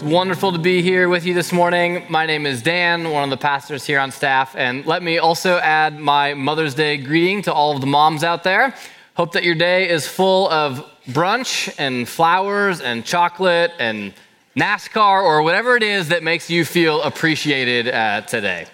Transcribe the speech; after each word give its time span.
It's 0.00 0.10
wonderful 0.10 0.52
to 0.52 0.58
be 0.58 0.80
here 0.80 1.10
with 1.10 1.26
you 1.26 1.34
this 1.34 1.52
morning. 1.52 2.06
My 2.08 2.24
name 2.24 2.46
is 2.46 2.62
Dan, 2.62 3.10
one 3.10 3.22
of 3.22 3.28
the 3.28 3.36
pastors 3.36 3.84
here 3.84 4.00
on 4.00 4.10
staff, 4.10 4.56
and 4.56 4.86
let 4.86 5.02
me 5.02 5.18
also 5.18 5.58
add 5.58 6.00
my 6.00 6.32
Mother's 6.32 6.72
Day 6.72 6.96
greeting 6.96 7.42
to 7.42 7.52
all 7.52 7.74
of 7.74 7.82
the 7.82 7.86
moms 7.86 8.24
out 8.24 8.42
there. 8.42 8.74
Hope 9.12 9.32
that 9.32 9.44
your 9.44 9.54
day 9.54 9.90
is 9.90 10.08
full 10.08 10.48
of 10.48 10.90
brunch 11.06 11.74
and 11.76 12.08
flowers 12.08 12.80
and 12.80 13.04
chocolate 13.04 13.72
and 13.78 14.14
NASCAR 14.56 15.22
or 15.22 15.42
whatever 15.42 15.76
it 15.76 15.82
is 15.82 16.08
that 16.08 16.22
makes 16.22 16.48
you 16.48 16.64
feel 16.64 17.02
appreciated 17.02 17.86
uh, 17.86 18.22
today. 18.22 18.64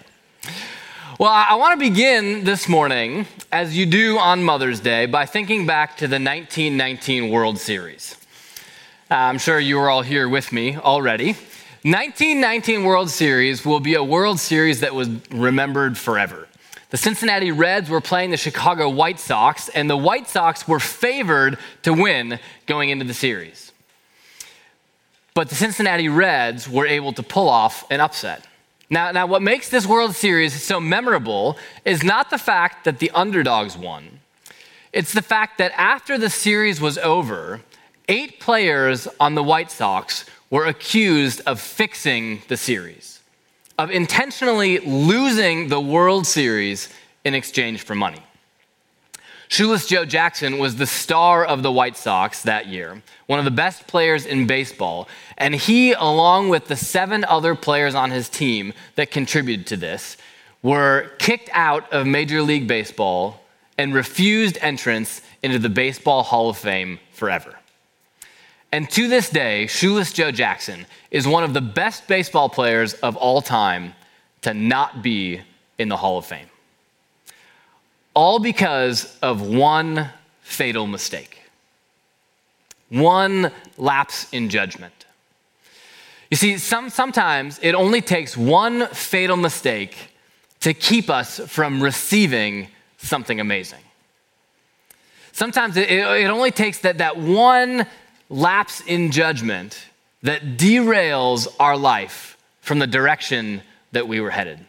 Well, 1.19 1.29
I 1.29 1.55
want 1.55 1.77
to 1.77 1.89
begin 1.89 2.45
this 2.45 2.69
morning, 2.69 3.27
as 3.51 3.77
you 3.77 3.85
do 3.85 4.17
on 4.17 4.45
Mother's 4.45 4.79
Day, 4.79 5.07
by 5.07 5.25
thinking 5.25 5.65
back 5.65 5.97
to 5.97 6.07
the 6.07 6.21
1919 6.21 7.29
World 7.31 7.57
Series. 7.57 8.16
Uh, 9.09 9.15
I'm 9.15 9.37
sure 9.37 9.57
you 9.57 9.77
were 9.77 9.89
all 9.89 10.01
here 10.01 10.27
with 10.27 10.51
me 10.51 10.75
already. 10.75 11.27
1919 11.83 12.83
World 12.83 13.09
Series 13.09 13.65
will 13.65 13.79
be 13.79 13.93
a 13.93 14.03
World 14.03 14.37
Series 14.37 14.81
that 14.81 14.93
was 14.93 15.07
remembered 15.31 15.97
forever. 15.97 16.49
The 16.89 16.97
Cincinnati 16.97 17.53
Reds 17.53 17.89
were 17.89 18.01
playing 18.01 18.31
the 18.31 18.37
Chicago 18.37 18.89
White 18.89 19.21
Sox, 19.21 19.69
and 19.69 19.89
the 19.89 19.95
White 19.95 20.27
Sox 20.27 20.67
were 20.67 20.81
favored 20.81 21.57
to 21.83 21.93
win 21.93 22.37
going 22.65 22.89
into 22.89 23.05
the 23.05 23.13
series. 23.13 23.71
But 25.33 25.47
the 25.47 25.55
Cincinnati 25.55 26.09
Reds 26.09 26.67
were 26.67 26.85
able 26.85 27.13
to 27.13 27.23
pull 27.23 27.47
off 27.47 27.89
an 27.89 28.01
upset. 28.01 28.45
Now, 28.89 29.13
now, 29.13 29.25
what 29.25 29.41
makes 29.41 29.69
this 29.69 29.85
World 29.85 30.15
Series 30.15 30.61
so 30.61 30.81
memorable 30.81 31.57
is 31.85 32.03
not 32.03 32.29
the 32.29 32.37
fact 32.37 32.83
that 32.83 32.99
the 32.99 33.11
underdogs 33.11 33.77
won. 33.77 34.19
It's 34.91 35.13
the 35.13 35.21
fact 35.21 35.59
that 35.59 35.71
after 35.77 36.17
the 36.17 36.29
series 36.29 36.81
was 36.81 36.97
over, 36.97 37.61
eight 38.07 38.39
players 38.39 39.07
on 39.19 39.35
the 39.35 39.43
White 39.43 39.71
Sox 39.71 40.25
were 40.49 40.65
accused 40.65 41.41
of 41.45 41.59
fixing 41.59 42.41
the 42.47 42.57
series, 42.57 43.21
of 43.77 43.91
intentionally 43.91 44.79
losing 44.79 45.67
the 45.67 45.79
World 45.79 46.25
Series 46.25 46.89
in 47.25 47.33
exchange 47.33 47.81
for 47.81 47.95
money. 47.95 48.21
Shoeless 49.49 49.87
Joe 49.87 50.03
Jackson 50.03 50.57
was 50.57 50.75
the 50.75 50.85
star 50.85 51.45
of 51.45 51.63
the 51.63 51.71
White 51.71 51.95
Sox 51.95 52.41
that 52.43 52.67
year, 52.67 53.01
one 53.27 53.39
of 53.39 53.45
the 53.45 53.51
best 53.51 53.87
players 53.87 54.25
in 54.25 54.45
baseball. 54.45 55.07
And 55.37 55.55
he, 55.55 55.93
along 55.93 56.49
with 56.49 56.67
the 56.67 56.75
seven 56.75 57.23
other 57.23 57.55
players 57.55 57.95
on 57.95 58.11
his 58.11 58.27
team 58.27 58.73
that 58.95 59.09
contributed 59.09 59.65
to 59.67 59.77
this, 59.77 60.17
were 60.61 61.11
kicked 61.19 61.49
out 61.53 61.91
of 61.93 62.05
Major 62.05 62.41
League 62.41 62.67
Baseball 62.67 63.41
and 63.77 63.93
refused 63.93 64.57
entrance 64.61 65.21
into 65.41 65.59
the 65.59 65.69
Baseball 65.69 66.23
Hall 66.23 66.49
of 66.49 66.57
Fame 66.57 66.99
forever. 67.11 67.55
And 68.71 68.89
to 68.91 69.07
this 69.07 69.29
day, 69.29 69.67
Shoeless 69.67 70.11
Joe 70.11 70.31
Jackson 70.31 70.85
is 71.09 71.27
one 71.27 71.43
of 71.43 71.53
the 71.53 71.61
best 71.61 72.07
baseball 72.07 72.49
players 72.49 72.93
of 72.95 73.15
all 73.15 73.41
time 73.41 73.93
to 74.41 74.53
not 74.53 75.01
be 75.01 75.41
in 75.77 75.89
the 75.89 75.97
Hall 75.97 76.17
of 76.17 76.25
Fame 76.25 76.49
all 78.17 78.39
because 78.39 79.15
of 79.21 79.47
one 79.47 80.09
fatal 80.41 80.87
mistake, 80.87 81.39
one 82.89 83.51
lapse 83.77 84.25
in 84.33 84.49
judgment. 84.49 85.05
You 86.31 86.35
see, 86.35 86.57
some, 86.57 86.89
sometimes 86.89 87.59
it 87.61 87.75
only 87.75 88.01
takes 88.01 88.35
one 88.35 88.87
fatal 88.87 89.37
mistake 89.37 89.95
to 90.61 90.73
keep 90.73 91.11
us 91.11 91.39
from 91.41 91.79
receiving 91.81 92.69
something 92.97 93.39
amazing. 93.39 93.83
Sometimes 95.31 95.77
it, 95.77 95.91
it 95.91 96.27
only 96.27 96.49
takes 96.49 96.79
that, 96.79 96.97
that 96.97 97.17
one 97.17 97.85
lapse 98.29 98.81
in 98.81 99.11
judgment 99.11 99.85
that 100.23 100.57
derails 100.57 101.47
our 101.59 101.77
life 101.77 102.37
from 102.61 102.79
the 102.79 102.87
direction 102.87 103.61
that 103.91 104.07
we 104.07 104.19
were 104.19 104.31
headed. 104.31 104.59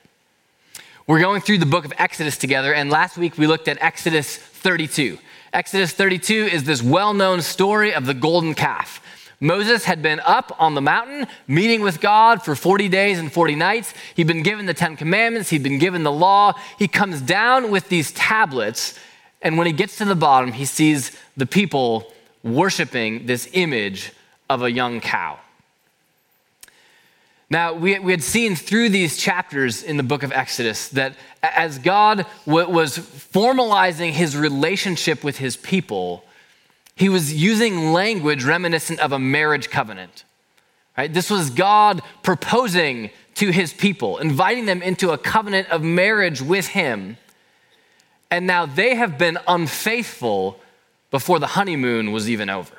We're 1.06 1.20
going 1.20 1.40
through 1.40 1.58
the 1.58 1.66
book 1.66 1.84
of 1.84 1.92
Exodus 1.96 2.36
together, 2.36 2.74
and 2.74 2.90
last 2.90 3.16
week 3.16 3.38
we 3.38 3.46
looked 3.46 3.66
at 3.66 3.78
Exodus 3.80 4.36
32. 4.36 5.18
Exodus 5.52 5.92
32 5.92 6.50
is 6.52 6.64
this 6.64 6.82
well 6.82 7.14
known 7.14 7.40
story 7.40 7.94
of 7.94 8.04
the 8.04 8.14
golden 8.14 8.54
calf. 8.54 9.02
Moses 9.40 9.84
had 9.84 10.02
been 10.02 10.20
up 10.20 10.54
on 10.58 10.74
the 10.74 10.80
mountain 10.80 11.26
meeting 11.46 11.80
with 11.80 12.00
God 12.00 12.42
for 12.42 12.54
40 12.54 12.88
days 12.88 13.18
and 13.18 13.32
40 13.32 13.54
nights. 13.54 13.94
He'd 14.16 14.26
been 14.26 14.42
given 14.42 14.66
the 14.66 14.74
Ten 14.74 14.96
Commandments, 14.96 15.48
he'd 15.50 15.62
been 15.62 15.78
given 15.78 16.02
the 16.02 16.12
law. 16.12 16.52
He 16.78 16.88
comes 16.88 17.20
down 17.20 17.70
with 17.70 17.88
these 17.88 18.12
tablets, 18.12 18.98
and 19.40 19.56
when 19.56 19.66
he 19.66 19.72
gets 19.72 19.96
to 19.98 20.04
the 20.04 20.16
bottom, 20.16 20.52
he 20.52 20.64
sees 20.64 21.12
the 21.36 21.46
people 21.46 22.12
worshiping 22.54 23.26
this 23.26 23.48
image 23.52 24.12
of 24.48 24.62
a 24.62 24.70
young 24.70 25.00
cow. 25.00 25.38
Now, 27.50 27.72
we, 27.72 27.98
we 27.98 28.12
had 28.12 28.22
seen 28.22 28.56
through 28.56 28.90
these 28.90 29.16
chapters 29.16 29.82
in 29.82 29.96
the 29.96 30.02
book 30.02 30.22
of 30.22 30.32
Exodus 30.32 30.88
that 30.88 31.14
as 31.42 31.78
God 31.78 32.26
w- 32.44 32.68
was 32.68 32.98
formalizing 32.98 34.12
his 34.12 34.36
relationship 34.36 35.24
with 35.24 35.38
his 35.38 35.56
people, 35.56 36.24
he 36.94 37.08
was 37.08 37.32
using 37.32 37.92
language 37.92 38.44
reminiscent 38.44 39.00
of 39.00 39.12
a 39.12 39.18
marriage 39.18 39.70
covenant. 39.70 40.24
Right? 40.98 41.12
This 41.12 41.30
was 41.30 41.48
God 41.48 42.02
proposing 42.22 43.10
to 43.36 43.50
his 43.50 43.72
people, 43.72 44.18
inviting 44.18 44.66
them 44.66 44.82
into 44.82 45.10
a 45.12 45.18
covenant 45.18 45.70
of 45.70 45.82
marriage 45.82 46.42
with 46.42 46.68
him. 46.68 47.16
And 48.30 48.46
now 48.46 48.66
they 48.66 48.96
have 48.96 49.16
been 49.16 49.38
unfaithful 49.46 50.60
before 51.10 51.38
the 51.38 51.48
honeymoon 51.48 52.12
was 52.12 52.28
even 52.28 52.50
over. 52.50 52.74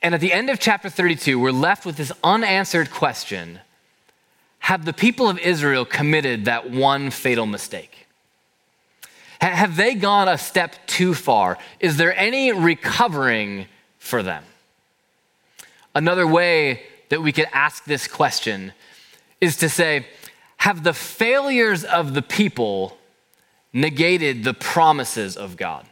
And 0.00 0.14
at 0.14 0.20
the 0.20 0.32
end 0.32 0.50
of 0.50 0.58
chapter 0.58 0.88
32, 0.88 1.38
we're 1.38 1.52
left 1.52 1.86
with 1.86 1.96
this 1.96 2.12
unanswered 2.22 2.90
question 2.90 3.60
Have 4.60 4.84
the 4.84 4.92
people 4.92 5.28
of 5.28 5.38
Israel 5.38 5.84
committed 5.84 6.44
that 6.44 6.70
one 6.70 7.10
fatal 7.10 7.46
mistake? 7.46 8.06
Have 9.40 9.74
they 9.76 9.94
gone 9.94 10.28
a 10.28 10.38
step 10.38 10.86
too 10.86 11.14
far? 11.14 11.58
Is 11.80 11.96
there 11.96 12.16
any 12.16 12.52
recovering 12.52 13.66
for 13.98 14.22
them? 14.22 14.44
Another 15.94 16.26
way 16.26 16.82
that 17.08 17.22
we 17.22 17.32
could 17.32 17.48
ask 17.52 17.84
this 17.84 18.06
question 18.06 18.72
is 19.40 19.56
to 19.56 19.68
say, 19.68 20.06
have 20.58 20.84
the 20.84 20.92
failures 20.92 21.82
of 21.82 22.14
the 22.14 22.22
people 22.22 22.96
negated 23.72 24.44
the 24.44 24.54
promises 24.54 25.36
of 25.36 25.56
God? 25.56 25.86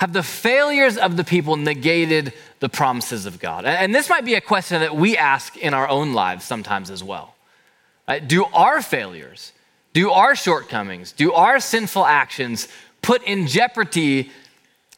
Have 0.00 0.12
the 0.12 0.22
failures 0.22 0.98
of 0.98 1.16
the 1.16 1.24
people 1.24 1.56
negated 1.56 2.34
the 2.60 2.68
promises 2.68 3.24
of 3.24 3.38
God? 3.38 3.64
And 3.64 3.94
this 3.94 4.10
might 4.10 4.24
be 4.24 4.34
a 4.34 4.40
question 4.40 4.80
that 4.80 4.94
we 4.94 5.16
ask 5.16 5.56
in 5.56 5.72
our 5.72 5.88
own 5.88 6.12
lives 6.12 6.44
sometimes 6.44 6.90
as 6.90 7.02
well. 7.02 7.34
Right? 8.06 8.26
Do 8.26 8.44
our 8.46 8.82
failures, 8.82 9.52
do 9.94 10.10
our 10.10 10.36
shortcomings, 10.36 11.12
do 11.12 11.32
our 11.32 11.60
sinful 11.60 12.04
actions 12.04 12.68
put 13.00 13.22
in 13.22 13.46
jeopardy 13.46 14.30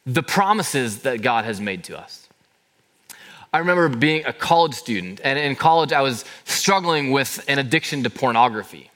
the 0.05 0.23
promises 0.23 1.03
that 1.03 1.21
God 1.21 1.45
has 1.45 1.61
made 1.61 1.85
to 1.85 1.97
us? 1.97 2.27
I 3.51 3.59
remember 3.59 3.89
being 3.89 4.25
a 4.25 4.33
college 4.33 4.75
student, 4.75 5.21
and 5.23 5.39
in 5.39 5.55
college 5.55 5.91
I 5.91 6.01
was 6.01 6.23
struggling 6.43 7.11
with 7.11 7.43
an 7.47 7.57
addiction 7.57 8.03
to 8.03 8.09
pornography. 8.09 8.91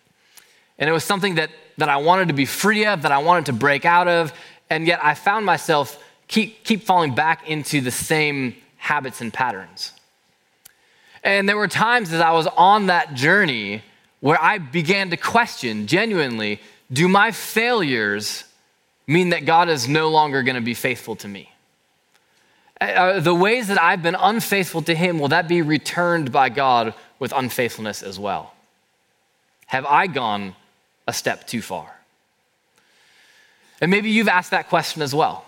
And 0.77 0.89
it 0.89 0.93
was 0.93 1.03
something 1.03 1.35
that, 1.35 1.49
that 1.77 1.89
I 1.89 1.97
wanted 1.97 2.27
to 2.29 2.33
be 2.33 2.45
free 2.45 2.85
of, 2.85 3.01
that 3.03 3.11
I 3.11 3.19
wanted 3.19 3.47
to 3.47 3.53
break 3.53 3.85
out 3.85 4.07
of, 4.07 4.33
and 4.69 4.87
yet 4.87 4.99
I 5.03 5.13
found 5.13 5.45
myself 5.45 6.01
keep, 6.27 6.63
keep 6.63 6.83
falling 6.83 7.15
back 7.15 7.47
into 7.47 7.81
the 7.81 7.91
same 7.91 8.55
habits 8.77 9.21
and 9.21 9.33
patterns. 9.33 9.91
And 11.23 11.47
there 11.47 11.57
were 11.57 11.67
times 11.67 12.11
as 12.11 12.19
I 12.21 12.31
was 12.31 12.47
on 12.47 12.87
that 12.87 13.13
journey 13.13 13.81
where 14.19 14.41
I 14.41 14.57
began 14.57 15.09
to 15.11 15.17
question 15.17 15.87
genuinely 15.87 16.59
do 16.91 17.07
my 17.07 17.31
failures 17.31 18.43
mean 19.07 19.29
that 19.29 19.45
God 19.45 19.69
is 19.69 19.87
no 19.87 20.09
longer 20.09 20.43
going 20.43 20.55
to 20.55 20.61
be 20.61 20.73
faithful 20.73 21.15
to 21.17 21.27
me? 21.27 21.49
Uh, 22.79 22.83
uh, 22.83 23.19
the 23.19 23.33
ways 23.33 23.67
that 23.67 23.81
I've 23.81 24.03
been 24.03 24.15
unfaithful 24.15 24.81
to 24.83 24.95
Him, 24.95 25.19
will 25.19 25.29
that 25.29 25.47
be 25.47 25.61
returned 25.61 26.31
by 26.31 26.49
God 26.49 26.93
with 27.19 27.33
unfaithfulness 27.33 28.03
as 28.03 28.19
well? 28.19 28.53
Have 29.67 29.85
I 29.85 30.07
gone 30.07 30.55
a 31.07 31.13
step 31.13 31.47
too 31.47 31.61
far? 31.61 31.99
And 33.81 33.91
maybe 33.91 34.09
you've 34.09 34.27
asked 34.27 34.51
that 34.51 34.69
question 34.69 35.01
as 35.01 35.13
well. 35.13 35.45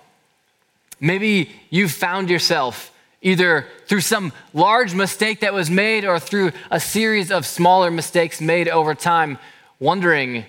Maybe 0.99 1.51
you've 1.69 1.91
found 1.91 2.29
yourself 2.29 2.91
either 3.21 3.67
through 3.87 4.01
some 4.01 4.31
large 4.53 4.93
mistake 4.93 5.39
that 5.39 5.53
was 5.53 5.69
made 5.69 6.05
or 6.05 6.19
through 6.19 6.51
a 6.69 6.79
series 6.79 7.31
of 7.31 7.45
smaller 7.45 7.89
mistakes 7.89 8.39
made 8.39 8.67
over 8.67 8.93
time, 8.93 9.37
wondering 9.79 10.45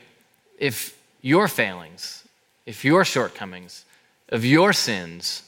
if 0.59 0.99
your 1.23 1.49
failings, 1.49 2.25
if 2.67 2.85
your 2.85 3.05
shortcomings, 3.05 3.85
of 4.29 4.45
your 4.45 4.73
sins 4.73 5.43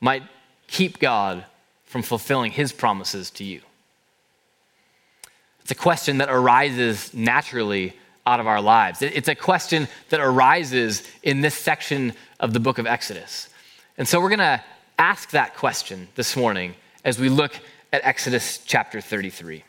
might 0.00 0.22
keep 0.66 0.98
God 0.98 1.44
from 1.84 2.02
fulfilling 2.02 2.50
his 2.50 2.72
promises 2.72 3.30
to 3.30 3.44
you. 3.44 3.60
It's 5.60 5.70
a 5.70 5.76
question 5.76 6.18
that 6.18 6.28
arises 6.28 7.14
naturally 7.14 7.94
out 8.26 8.40
of 8.40 8.46
our 8.46 8.60
lives. 8.60 9.02
It's 9.02 9.28
a 9.28 9.34
question 9.34 9.88
that 10.10 10.20
arises 10.20 11.02
in 11.22 11.40
this 11.40 11.54
section 11.54 12.12
of 12.38 12.52
the 12.52 12.60
book 12.60 12.78
of 12.78 12.86
Exodus. 12.86 13.48
And 13.98 14.06
so 14.06 14.20
we're 14.20 14.28
going 14.28 14.38
to 14.38 14.62
ask 14.98 15.30
that 15.30 15.56
question 15.56 16.08
this 16.14 16.36
morning 16.36 16.74
as 17.04 17.18
we 17.18 17.28
look 17.28 17.58
at 17.92 18.04
Exodus 18.04 18.58
chapter 18.64 19.00
33. 19.00 19.64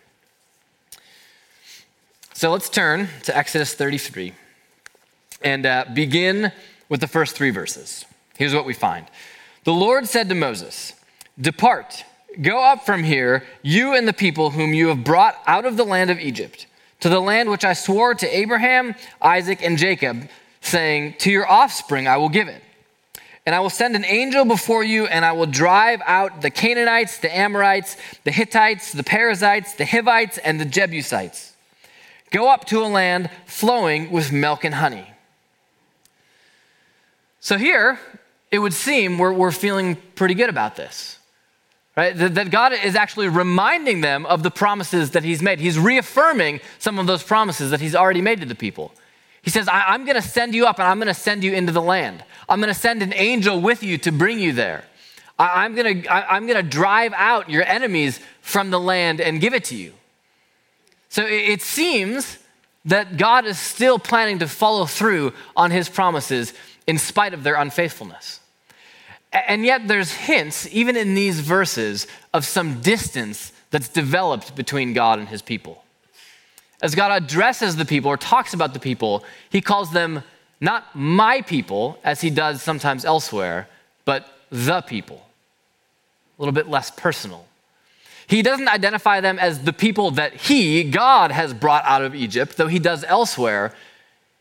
So 2.34 2.52
let's 2.52 2.70
turn 2.70 3.10
to 3.24 3.36
Exodus 3.36 3.74
33 3.74 4.34
and 5.44 5.66
uh, 5.66 5.86
begin 5.94 6.52
with 6.90 7.02
the 7.02 7.08
first 7.08 7.36
three 7.36 7.50
verses. 7.50 8.06
Here's 8.38 8.54
what 8.54 8.66
we 8.66 8.74
find 8.74 9.08
The 9.64 9.74
Lord 9.74 10.08
said 10.08 10.30
to 10.30 10.36
Moses, 10.36 10.94
Depart, 11.40 12.06
go 12.42 12.64
up 12.64 12.86
from 12.86 13.04
here, 13.04 13.44
you 13.62 13.96
and 13.96 14.08
the 14.08 14.14
people 14.14 14.52
whom 14.52 14.74
you 14.74 14.88
have 14.88 15.04
brought 15.04 15.38
out 15.46 15.66
of 15.66 15.78
the 15.78 15.84
land 15.84 16.10
of 16.10 16.20
Egypt, 16.20 16.66
to 17.04 17.10
the 17.10 17.20
land 17.20 17.50
which 17.50 17.66
I 17.66 17.74
swore 17.74 18.16
to 18.16 18.38
Abraham, 18.38 18.96
Isaac, 19.22 19.62
and 19.62 19.78
Jacob, 19.78 20.30
saying, 20.62 21.16
To 21.20 21.30
your 21.30 21.46
offspring 21.46 22.08
I 22.08 22.16
will 22.16 22.30
give 22.30 22.48
it. 22.48 22.64
And 23.46 23.54
I 23.54 23.60
will 23.60 23.70
send 23.70 23.98
an 23.98 24.06
angel 24.06 24.46
before 24.46 24.86
you, 24.86 25.08
and 25.08 25.26
I 25.26 25.34
will 25.34 25.46
drive 25.46 26.02
out 26.06 26.42
the 26.42 26.50
Canaanites, 26.50 27.18
the 27.18 27.36
Amorites, 27.38 27.98
the 28.24 28.32
Hittites, 28.32 28.94
the 28.94 29.04
Perizzites, 29.04 29.74
the 29.74 29.86
Hivites, 29.86 30.38
and 30.38 30.62
the 30.62 30.66
Jebusites. 30.66 31.52
Go 32.32 32.50
up 32.50 32.64
to 32.68 32.82
a 32.82 32.88
land 32.88 33.30
flowing 33.48 34.10
with 34.10 34.32
milk 34.32 34.64
and 34.64 34.76
honey. 34.76 35.12
So 37.42 37.58
here, 37.58 38.00
it 38.50 38.60
would 38.60 38.74
seem 38.74 39.18
we're, 39.18 39.34
we're 39.34 39.52
feeling 39.52 39.98
pretty 40.16 40.36
good 40.36 40.50
about 40.50 40.78
this. 40.78 41.20
Right? 41.96 42.18
That, 42.18 42.50
God 42.50 42.74
is 42.74 42.96
actually 42.96 43.28
reminding 43.28 44.02
them 44.02 44.26
of 44.26 44.42
the 44.42 44.50
promises 44.50 45.12
that 45.12 45.24
He's 45.24 45.42
made. 45.42 45.60
He's 45.60 45.78
reaffirming 45.78 46.60
some 46.80 46.98
of 46.98 47.06
those 47.06 47.22
promises 47.22 47.70
that 47.72 47.82
He's 47.82 47.96
already 47.96 48.22
made 48.22 48.40
to 48.40 48.48
the 48.48 48.56
people. 48.56 48.92
He 49.44 49.50
says, 49.50 49.68
I, 49.68 49.94
am 49.94 50.06
going 50.06 50.16
to 50.16 50.28
send 50.28 50.56
you 50.56 50.66
up 50.66 50.80
and 50.80 50.88
I'm 50.88 50.98
going 50.98 51.08
to 51.08 51.14
send 51.14 51.44
you 51.44 51.54
into 51.54 51.72
the 51.72 51.82
land. 51.82 52.24
I'm 52.48 52.60
going 52.60 52.74
to 52.74 52.80
send 52.80 53.04
an 53.04 53.14
angel 53.14 53.60
with 53.60 53.84
you 53.84 53.98
to 54.00 54.12
bring 54.12 54.40
you 54.40 54.54
there. 54.54 54.86
I, 55.38 55.66
I'm 55.66 55.76
going 55.76 56.04
to, 56.04 56.14
I'm 56.14 56.48
going 56.48 56.64
to 56.64 56.68
drive 56.68 57.14
out 57.14 57.50
your 57.50 57.64
enemies 57.64 58.20
from 58.42 58.72
the 58.72 58.80
land 58.80 59.20
and 59.22 59.42
give 59.42 59.54
it 59.54 59.66
to 59.66 59.76
you. 59.76 59.94
So 61.10 61.26
it 61.28 61.62
seems 61.62 62.40
that 62.86 63.18
God 63.18 63.46
is 63.46 63.60
still 63.60 64.00
planning 64.00 64.40
to 64.40 64.48
follow 64.48 64.86
through 64.86 65.34
on 65.56 65.72
his 65.72 65.90
promises 65.90 66.54
in 66.88 66.98
spite 66.98 67.34
of 67.34 67.44
their 67.44 67.56
unfaithfulness. 67.56 68.40
And 69.34 69.66
yet, 69.66 69.88
there's 69.88 70.12
hints, 70.12 70.68
even 70.72 70.96
in 70.96 71.16
these 71.16 71.40
verses, 71.40 72.08
of 72.34 72.46
some 72.46 72.82
distance 72.82 73.52
that's 73.72 73.90
developed 73.90 74.56
between 74.56 74.94
God 74.94 75.18
and 75.18 75.28
his 75.28 75.42
people. 75.42 75.84
As 76.84 76.94
God 76.94 77.12
addresses 77.12 77.76
the 77.76 77.86
people 77.86 78.12
or 78.12 78.18
talks 78.18 78.54
about 78.54 78.74
the 78.74 78.80
people, 78.80 79.24
he 79.50 79.62
calls 79.62 79.92
them 79.92 80.24
not 80.62 80.96
my 80.96 81.42
people, 81.42 81.98
as 82.04 82.22
he 82.22 82.30
does 82.30 82.62
sometimes 82.62 83.06
elsewhere, 83.06 83.68
but 84.06 84.28
the 84.52 84.82
people. 84.82 85.26
A 86.38 86.42
little 86.42 86.54
bit 86.54 86.70
less 86.70 86.92
personal. 86.92 87.46
He 88.28 88.42
doesn't 88.42 88.68
identify 88.68 89.20
them 89.20 89.40
as 89.40 89.64
the 89.64 89.74
people 89.74 90.12
that 90.12 90.34
he, 90.34 90.84
God, 90.84 91.32
has 91.32 91.54
brought 91.54 91.84
out 91.86 92.02
of 92.02 92.16
Egypt, 92.16 92.58
though 92.58 92.68
he 92.68 92.80
does 92.80 93.04
elsewhere. 93.06 93.74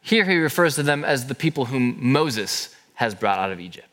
Here 0.01 0.25
he 0.25 0.37
refers 0.37 0.75
to 0.77 0.83
them 0.83 1.05
as 1.05 1.27
the 1.27 1.35
people 1.35 1.67
whom 1.67 1.97
Moses 1.99 2.75
has 2.95 3.15
brought 3.15 3.39
out 3.39 3.51
of 3.53 3.61
Egypt. 3.61 3.92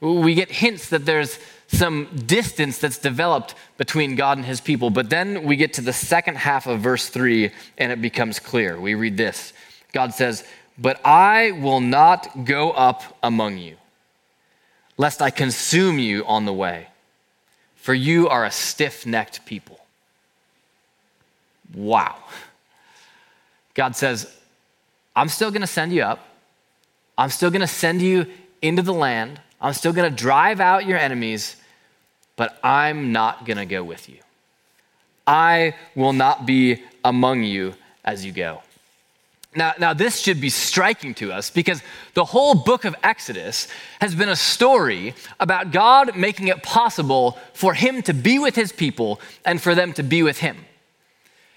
We 0.00 0.34
get 0.34 0.50
hints 0.50 0.88
that 0.90 1.04
there's 1.04 1.38
some 1.68 2.08
distance 2.26 2.78
that's 2.78 2.98
developed 2.98 3.54
between 3.76 4.16
God 4.16 4.38
and 4.38 4.46
his 4.46 4.60
people, 4.60 4.90
but 4.90 5.10
then 5.10 5.44
we 5.44 5.56
get 5.56 5.74
to 5.74 5.82
the 5.82 5.92
second 5.92 6.36
half 6.36 6.66
of 6.66 6.80
verse 6.80 7.08
3 7.08 7.50
and 7.78 7.92
it 7.92 8.00
becomes 8.02 8.38
clear. 8.38 8.80
We 8.80 8.94
read 8.94 9.16
this 9.16 9.52
God 9.92 10.14
says, 10.14 10.44
But 10.78 11.04
I 11.04 11.52
will 11.52 11.80
not 11.80 12.44
go 12.44 12.70
up 12.70 13.18
among 13.22 13.58
you, 13.58 13.76
lest 14.96 15.22
I 15.22 15.30
consume 15.30 15.98
you 15.98 16.24
on 16.26 16.44
the 16.44 16.52
way 16.52 16.88
for 17.80 17.94
you 17.94 18.28
are 18.28 18.44
a 18.44 18.50
stiff 18.50 19.06
necked 19.06 19.46
people. 19.46 19.80
Wow. 21.74 22.16
God 23.72 23.96
says, 23.96 24.30
I'm 25.16 25.28
still 25.28 25.50
going 25.50 25.62
to 25.62 25.66
send 25.66 25.92
you 25.92 26.02
up. 26.02 26.28
I'm 27.16 27.30
still 27.30 27.50
going 27.50 27.62
to 27.62 27.66
send 27.66 28.02
you 28.02 28.26
into 28.60 28.82
the 28.82 28.92
land. 28.92 29.40
I'm 29.60 29.74
still 29.74 29.92
going 29.92 30.10
to 30.10 30.16
drive 30.16 30.60
out 30.60 30.86
your 30.86 30.98
enemies, 30.98 31.56
but 32.36 32.58
I'm 32.62 33.12
not 33.12 33.44
going 33.44 33.58
to 33.58 33.66
go 33.66 33.84
with 33.84 34.08
you. 34.08 34.18
I 35.26 35.74
will 35.94 36.12
not 36.12 36.46
be 36.46 36.82
among 37.04 37.42
you 37.42 37.74
as 38.04 38.24
you 38.24 38.32
go. 38.32 38.62
Now, 39.54 39.72
now, 39.80 39.92
this 39.94 40.20
should 40.20 40.40
be 40.40 40.48
striking 40.48 41.12
to 41.14 41.32
us 41.32 41.50
because 41.50 41.82
the 42.14 42.24
whole 42.24 42.54
book 42.54 42.84
of 42.84 42.94
Exodus 43.02 43.66
has 44.00 44.14
been 44.14 44.28
a 44.28 44.36
story 44.36 45.14
about 45.40 45.72
God 45.72 46.16
making 46.16 46.46
it 46.46 46.62
possible 46.62 47.36
for 47.52 47.74
Him 47.74 48.00
to 48.02 48.14
be 48.14 48.38
with 48.38 48.54
His 48.54 48.70
people 48.70 49.20
and 49.44 49.60
for 49.60 49.74
them 49.74 49.92
to 49.94 50.04
be 50.04 50.22
with 50.22 50.38
Him. 50.38 50.56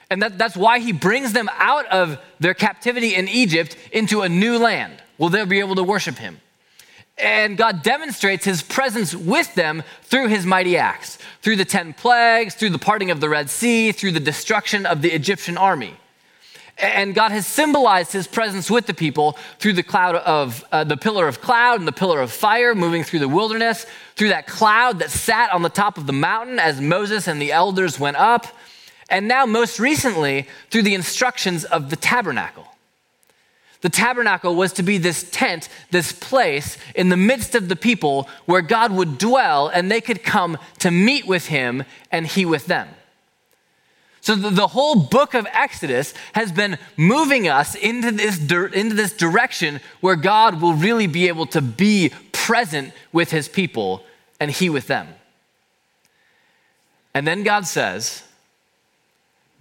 And 0.10 0.24
that, 0.24 0.40
that's 0.40 0.58
why 0.58 0.80
He 0.80 0.92
brings 0.92 1.34
them 1.34 1.48
out 1.54 1.86
of 1.88 2.18
their 2.40 2.56
captivity 2.56 3.14
in 3.14 3.28
Egypt 3.28 3.78
into 3.92 4.22
a 4.22 4.30
new 4.30 4.58
land. 4.58 4.96
Will 5.20 5.30
they 5.30 5.46
be 5.46 5.60
able 5.60 5.76
to 5.76 5.84
worship 5.84 6.18
Him? 6.18 6.42
And 7.18 7.58
God 7.58 7.84
demonstrates 7.84 8.46
His 8.46 8.64
presence 8.64 9.16
with 9.16 9.54
them 9.56 9.84
through 10.02 10.28
His 10.28 10.46
mighty 10.46 10.78
acts, 10.78 11.20
through 11.42 11.58
the 11.58 11.66
10 11.66 11.94
plagues, 11.94 12.56
through 12.56 12.72
the 12.72 12.80
parting 12.80 13.12
of 13.12 13.20
the 13.20 13.30
Red 13.30 13.50
Sea, 13.50 13.92
through 13.92 14.12
the 14.12 14.20
destruction 14.20 14.86
of 14.86 15.02
the 15.02 15.12
Egyptian 15.12 15.58
army. 15.58 15.96
And 16.78 17.14
God 17.14 17.32
has 17.32 17.46
symbolized 17.46 18.14
his 18.14 18.28
presence 18.28 18.70
with 18.70 18.88
the 18.88 18.94
people 18.94 19.38
through 19.60 19.74
the 19.74 19.84
cloud 19.84 20.16
of 20.16 20.66
uh, 20.72 20.84
the 20.84 20.98
pillar 20.98 21.28
of 21.28 21.40
cloud 21.40 21.80
and 21.80 21.88
the 21.88 21.92
pillar 21.92 22.20
of 22.20 22.32
fire 22.32 22.74
moving 22.74 23.04
through 23.04 23.20
the 23.20 23.30
wilderness, 23.30 23.86
through 24.16 24.30
that 24.30 24.48
cloud 24.48 25.00
that 25.00 25.12
sat 25.12 25.54
on 25.54 25.62
the 25.62 25.70
top 25.70 25.98
of 26.00 26.08
the 26.08 26.14
mountain 26.14 26.58
as 26.58 26.82
Moses 26.82 27.28
and 27.28 27.40
the 27.40 27.52
elders 27.52 28.00
went 28.00 28.18
up, 28.18 28.48
and 29.08 29.28
now 29.28 29.46
most 29.46 29.80
recently 29.80 30.48
through 30.72 30.82
the 30.82 30.96
instructions 30.96 31.64
of 31.64 31.92
the 31.92 31.96
tabernacle. 31.96 32.73
The 33.84 33.90
tabernacle 33.90 34.56
was 34.56 34.72
to 34.74 34.84
be 34.84 34.98
this 34.98 35.30
tent, 35.30 35.68
this 35.92 36.14
place 36.14 36.78
in 36.96 37.10
the 37.10 37.18
midst 37.18 37.54
of 37.54 37.68
the 37.68 37.76
people 37.76 38.30
where 38.46 38.62
God 38.62 38.94
would 38.94 39.18
dwell 39.18 39.68
and 39.68 39.92
they 39.92 40.00
could 40.00 40.24
come 40.24 40.58
to 40.80 40.90
meet 40.90 41.28
with 41.28 41.48
him 41.48 41.84
and 42.10 42.26
he 42.26 42.46
with 42.46 42.66
them. 42.68 42.88
So 44.22 44.36
the, 44.36 44.68
whole 44.68 44.96
book 44.96 45.34
of 45.34 45.46
Exodus 45.52 46.14
has 46.32 46.50
been 46.50 46.78
moving 46.96 47.50
us 47.50 47.76
into 47.76 48.12
this, 48.12 48.40
into 48.40 48.96
this 48.96 49.12
direction 49.12 49.82
where 50.00 50.16
God 50.16 50.62
will 50.62 50.76
really 50.76 51.08
be 51.08 51.28
able 51.28 51.46
to 51.48 51.60
be 51.60 52.14
present 52.32 52.94
with 53.12 53.32
his 53.32 53.50
people 53.50 54.02
and 54.40 54.50
he 54.50 54.70
with 54.70 54.88
them. 54.88 55.10
And 57.14 57.28
then 57.28 57.44
God 57.44 57.68
says, 57.68 58.24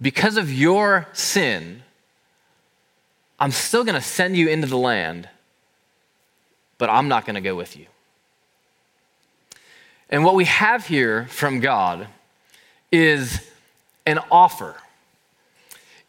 because 0.01 0.37
of 0.37 0.49
your 0.51 1.09
sin, 1.11 1.83
I'm 3.39 3.51
still 3.51 3.83
going 3.83 3.95
to 3.95 4.01
send 4.01 4.37
you 4.37 4.47
into 4.47 4.67
the 4.67 4.77
land, 4.77 5.27
but 6.77 6.89
I'm 6.89 7.07
not 7.07 7.25
going 7.25 7.35
to 7.35 7.41
go 7.41 7.55
with 7.55 7.77
you. 7.77 7.87
And 10.09 10.23
what 10.23 10.35
we 10.35 10.45
have 10.45 10.87
here 10.87 11.25
from 11.25 11.59
God 11.59 12.07
is 12.91 13.49
an 14.05 14.19
offer. 14.31 14.75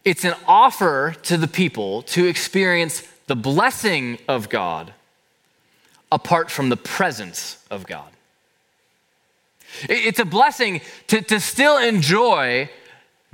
It's 0.04 0.24
an 0.24 0.34
offer 0.46 1.14
to 1.22 1.36
the 1.36 1.48
people 1.48 2.02
to 2.02 2.26
experience 2.26 3.02
the 3.26 3.36
blessing 3.36 4.18
of 4.28 4.48
God 4.48 4.92
apart 6.12 6.50
from 6.50 6.68
the 6.68 6.76
presence 6.76 7.64
of 7.70 7.86
God. 7.86 8.08
It's 9.88 10.18
a 10.18 10.24
blessing 10.24 10.82
to, 11.08 11.20
to 11.22 11.40
still 11.40 11.78
enjoy 11.78 12.70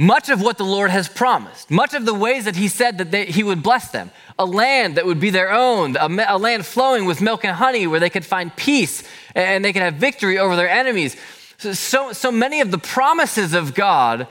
much 0.01 0.31
of 0.31 0.41
what 0.41 0.57
the 0.57 0.65
Lord 0.65 0.91
has 0.91 1.11
promised, 1.11 1.71
much 1.71 1.93
of 1.93 2.07
the 2.07 2.15
ways 2.15 2.47
that 2.47 2.57
He 2.57 2.69
said 2.69 2.97
that 2.97 3.11
they, 3.11 3.27
He 3.27 3.43
would 3.43 3.63
bless 3.63 3.91
them. 3.91 4.11
A 4.39 4.47
land 4.47 4.95
that 4.95 5.05
would 5.05 5.21
be 5.21 5.29
their 5.29 5.53
own, 5.53 5.95
a, 5.97 6.09
a 6.27 6.39
land 6.39 6.65
flowing 6.65 7.05
with 7.05 7.21
milk 7.21 7.45
and 7.45 7.55
honey 7.55 7.87
where 7.87 8.01
they 8.01 8.09
could 8.09 8.25
find 8.25 8.57
peace 8.57 9.05
and 9.35 9.63
they 9.63 9.75
could 9.75 9.83
have 9.83 9.97
victory 9.97 10.39
over 10.39 10.57
their 10.57 10.71
enemies. 10.71 11.17
So, 11.59 12.15
so 12.15 12.33
many 12.33 12.63
of 12.63 12.71
the 12.71 12.79
promises 12.79 13.53
of 13.53 13.75
God 13.75 14.27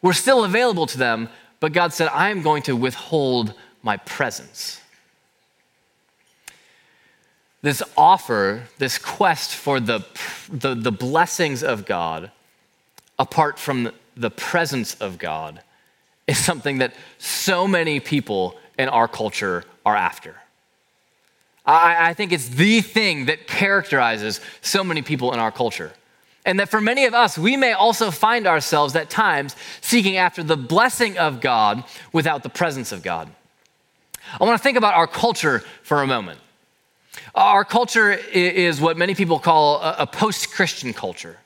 were 0.00 0.14
still 0.14 0.44
available 0.44 0.86
to 0.86 0.96
them, 0.96 1.28
but 1.60 1.74
God 1.74 1.92
said, 1.92 2.08
I 2.08 2.30
am 2.30 2.40
going 2.40 2.62
to 2.62 2.74
withhold 2.74 3.52
my 3.82 3.98
presence. 3.98 4.80
This 7.60 7.82
offer, 7.98 8.62
this 8.78 8.96
quest 8.96 9.54
for 9.54 9.78
the, 9.78 10.06
the, 10.50 10.74
the 10.74 10.92
blessings 10.92 11.62
of 11.62 11.84
God, 11.84 12.30
apart 13.18 13.58
from 13.58 13.90
the 14.16 14.30
presence 14.30 14.94
of 14.96 15.18
God, 15.18 15.60
is 16.26 16.38
something 16.38 16.78
that 16.78 16.94
so 17.18 17.68
many 17.68 18.00
people 18.00 18.56
in 18.78 18.88
our 18.88 19.08
culture 19.08 19.64
are 19.84 19.96
after. 19.96 20.34
I, 21.64 22.10
I 22.10 22.14
think 22.14 22.32
it's 22.32 22.48
the 22.48 22.80
thing 22.80 23.26
that 23.26 23.46
characterizes 23.46 24.40
so 24.60 24.84
many 24.84 25.02
people 25.02 25.32
in 25.32 25.38
our 25.38 25.50
culture. 25.50 25.92
And 26.44 26.60
that 26.60 26.68
for 26.68 26.80
many 26.80 27.06
of 27.06 27.14
us, 27.14 27.36
we 27.36 27.56
may 27.56 27.72
also 27.72 28.12
find 28.12 28.46
ourselves 28.46 28.94
at 28.94 29.10
times 29.10 29.56
seeking 29.80 30.16
after 30.16 30.44
the 30.44 30.56
blessing 30.56 31.18
of 31.18 31.40
God 31.40 31.82
without 32.12 32.44
the 32.44 32.48
presence 32.48 32.92
of 32.92 33.02
God. 33.02 33.28
I 34.40 34.44
want 34.44 34.58
to 34.58 34.62
think 34.62 34.78
about 34.78 34.94
our 34.94 35.08
culture 35.08 35.64
for 35.82 36.02
a 36.02 36.06
moment. 36.06 36.38
Our 37.34 37.64
culture 37.64 38.12
is 38.12 38.80
what 38.80 38.96
many 38.96 39.14
people 39.14 39.38
call 39.38 39.80
a 39.80 40.06
post 40.06 40.52
Christian 40.52 40.92
culture. 40.92 41.38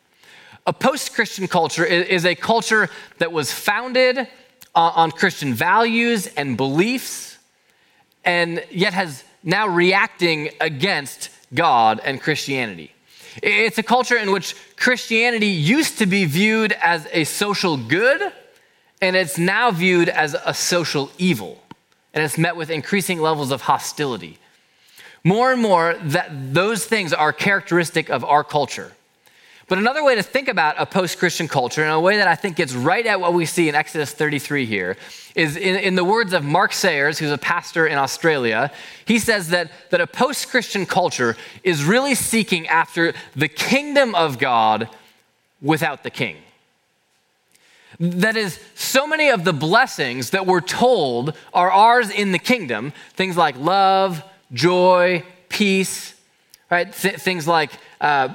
A 0.66 0.72
post 0.72 1.14
Christian 1.14 1.48
culture 1.48 1.84
is 1.84 2.24
a 2.24 2.34
culture 2.34 2.88
that 3.18 3.32
was 3.32 3.52
founded 3.52 4.18
uh, 4.18 4.26
on 4.74 5.10
Christian 5.10 5.54
values 5.54 6.26
and 6.36 6.56
beliefs, 6.56 7.38
and 8.24 8.62
yet 8.70 8.92
has 8.92 9.24
now 9.42 9.66
reacting 9.66 10.50
against 10.60 11.30
God 11.54 12.00
and 12.04 12.20
Christianity. 12.20 12.92
It's 13.42 13.78
a 13.78 13.82
culture 13.82 14.16
in 14.16 14.32
which 14.32 14.54
Christianity 14.76 15.46
used 15.46 15.98
to 15.98 16.06
be 16.06 16.24
viewed 16.24 16.72
as 16.72 17.06
a 17.12 17.24
social 17.24 17.76
good, 17.76 18.20
and 19.00 19.16
it's 19.16 19.38
now 19.38 19.70
viewed 19.70 20.08
as 20.08 20.36
a 20.44 20.52
social 20.52 21.10
evil. 21.16 21.62
And 22.12 22.24
it's 22.24 22.36
met 22.36 22.56
with 22.56 22.70
increasing 22.70 23.20
levels 23.20 23.50
of 23.50 23.62
hostility. 23.62 24.38
More 25.22 25.52
and 25.52 25.62
more, 25.62 25.94
that 26.02 26.54
those 26.54 26.84
things 26.84 27.12
are 27.12 27.32
characteristic 27.32 28.10
of 28.10 28.24
our 28.24 28.42
culture. 28.42 28.92
But 29.70 29.78
another 29.78 30.02
way 30.02 30.16
to 30.16 30.22
think 30.24 30.48
about 30.48 30.74
a 30.78 30.84
post 30.84 31.18
Christian 31.18 31.46
culture, 31.46 31.84
in 31.84 31.90
a 31.90 32.00
way 32.00 32.16
that 32.16 32.26
I 32.26 32.34
think 32.34 32.56
gets 32.56 32.74
right 32.74 33.06
at 33.06 33.20
what 33.20 33.34
we 33.34 33.46
see 33.46 33.68
in 33.68 33.76
Exodus 33.76 34.10
33 34.10 34.66
here, 34.66 34.96
is 35.36 35.56
in, 35.56 35.76
in, 35.76 35.94
the 35.94 36.02
words 36.02 36.32
of 36.32 36.42
Mark 36.42 36.72
Sayers, 36.72 37.20
who's 37.20 37.30
a 37.30 37.38
pastor 37.38 37.86
in 37.86 37.96
Australia. 37.96 38.72
He 39.04 39.20
says 39.20 39.50
that, 39.50 39.70
that 39.90 40.00
a 40.00 40.08
post 40.08 40.48
Christian 40.48 40.86
culture 40.86 41.36
is 41.62 41.84
really 41.84 42.16
seeking 42.16 42.66
after 42.66 43.14
the 43.36 43.46
kingdom 43.46 44.12
of 44.16 44.40
God 44.40 44.88
without 45.62 46.02
the 46.02 46.10
king. 46.10 46.38
That 48.00 48.36
is, 48.36 48.58
so 48.74 49.06
many 49.06 49.28
of 49.28 49.44
the 49.44 49.52
blessings 49.52 50.30
that 50.30 50.46
we're 50.46 50.62
told 50.62 51.36
are 51.54 51.70
ours 51.70 52.10
in 52.10 52.32
the 52.32 52.40
kingdom, 52.40 52.92
things 53.12 53.36
like 53.36 53.56
love, 53.56 54.24
joy, 54.52 55.22
peace, 55.48 56.14
right? 56.72 56.92
Th- 56.92 57.14
things 57.14 57.46
like 57.46 57.70
uh, 58.00 58.34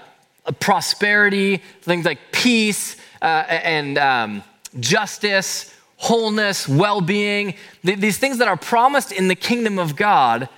prosperity, 0.54 1.58
things 1.82 2.06
like 2.06 2.20
peace 2.32 2.98
uh, 3.22 3.46
and 3.48 3.98
um, 3.98 4.44
justice, 4.80 5.74
wholeness, 5.98 6.68
well 6.68 7.02
being, 7.02 7.56
th- 7.84 8.00
these 8.00 8.18
things 8.18 8.38
that 8.38 8.48
are 8.48 8.58
promised 8.58 9.12
in 9.12 9.28
the 9.28 9.36
kingdom 9.36 9.80
of 9.80 9.96
God. 9.96 10.50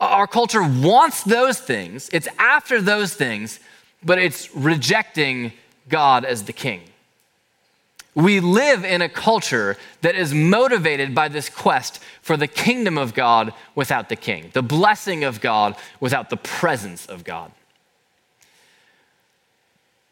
Our 0.00 0.26
culture 0.26 0.62
wants 0.62 1.22
those 1.24 1.60
things, 1.60 2.08
it's 2.12 2.28
after 2.38 2.80
those 2.80 3.14
things, 3.14 3.60
but 4.02 4.18
it's 4.18 4.54
rejecting 4.54 5.52
God 5.88 6.24
as 6.24 6.44
the 6.44 6.54
king. 6.54 6.82
We 8.14 8.40
live 8.40 8.84
in 8.84 9.02
a 9.02 9.08
culture 9.08 9.76
that 10.00 10.16
is 10.16 10.34
motivated 10.34 11.14
by 11.14 11.28
this 11.28 11.48
quest 11.48 12.00
for 12.22 12.36
the 12.36 12.48
kingdom 12.48 12.98
of 12.98 13.14
God 13.14 13.52
without 13.74 14.08
the 14.08 14.16
king, 14.16 14.50
the 14.52 14.62
blessing 14.62 15.22
of 15.22 15.40
God 15.40 15.76
without 16.00 16.28
the 16.28 16.36
presence 16.36 17.06
of 17.06 17.22
God. 17.22 17.52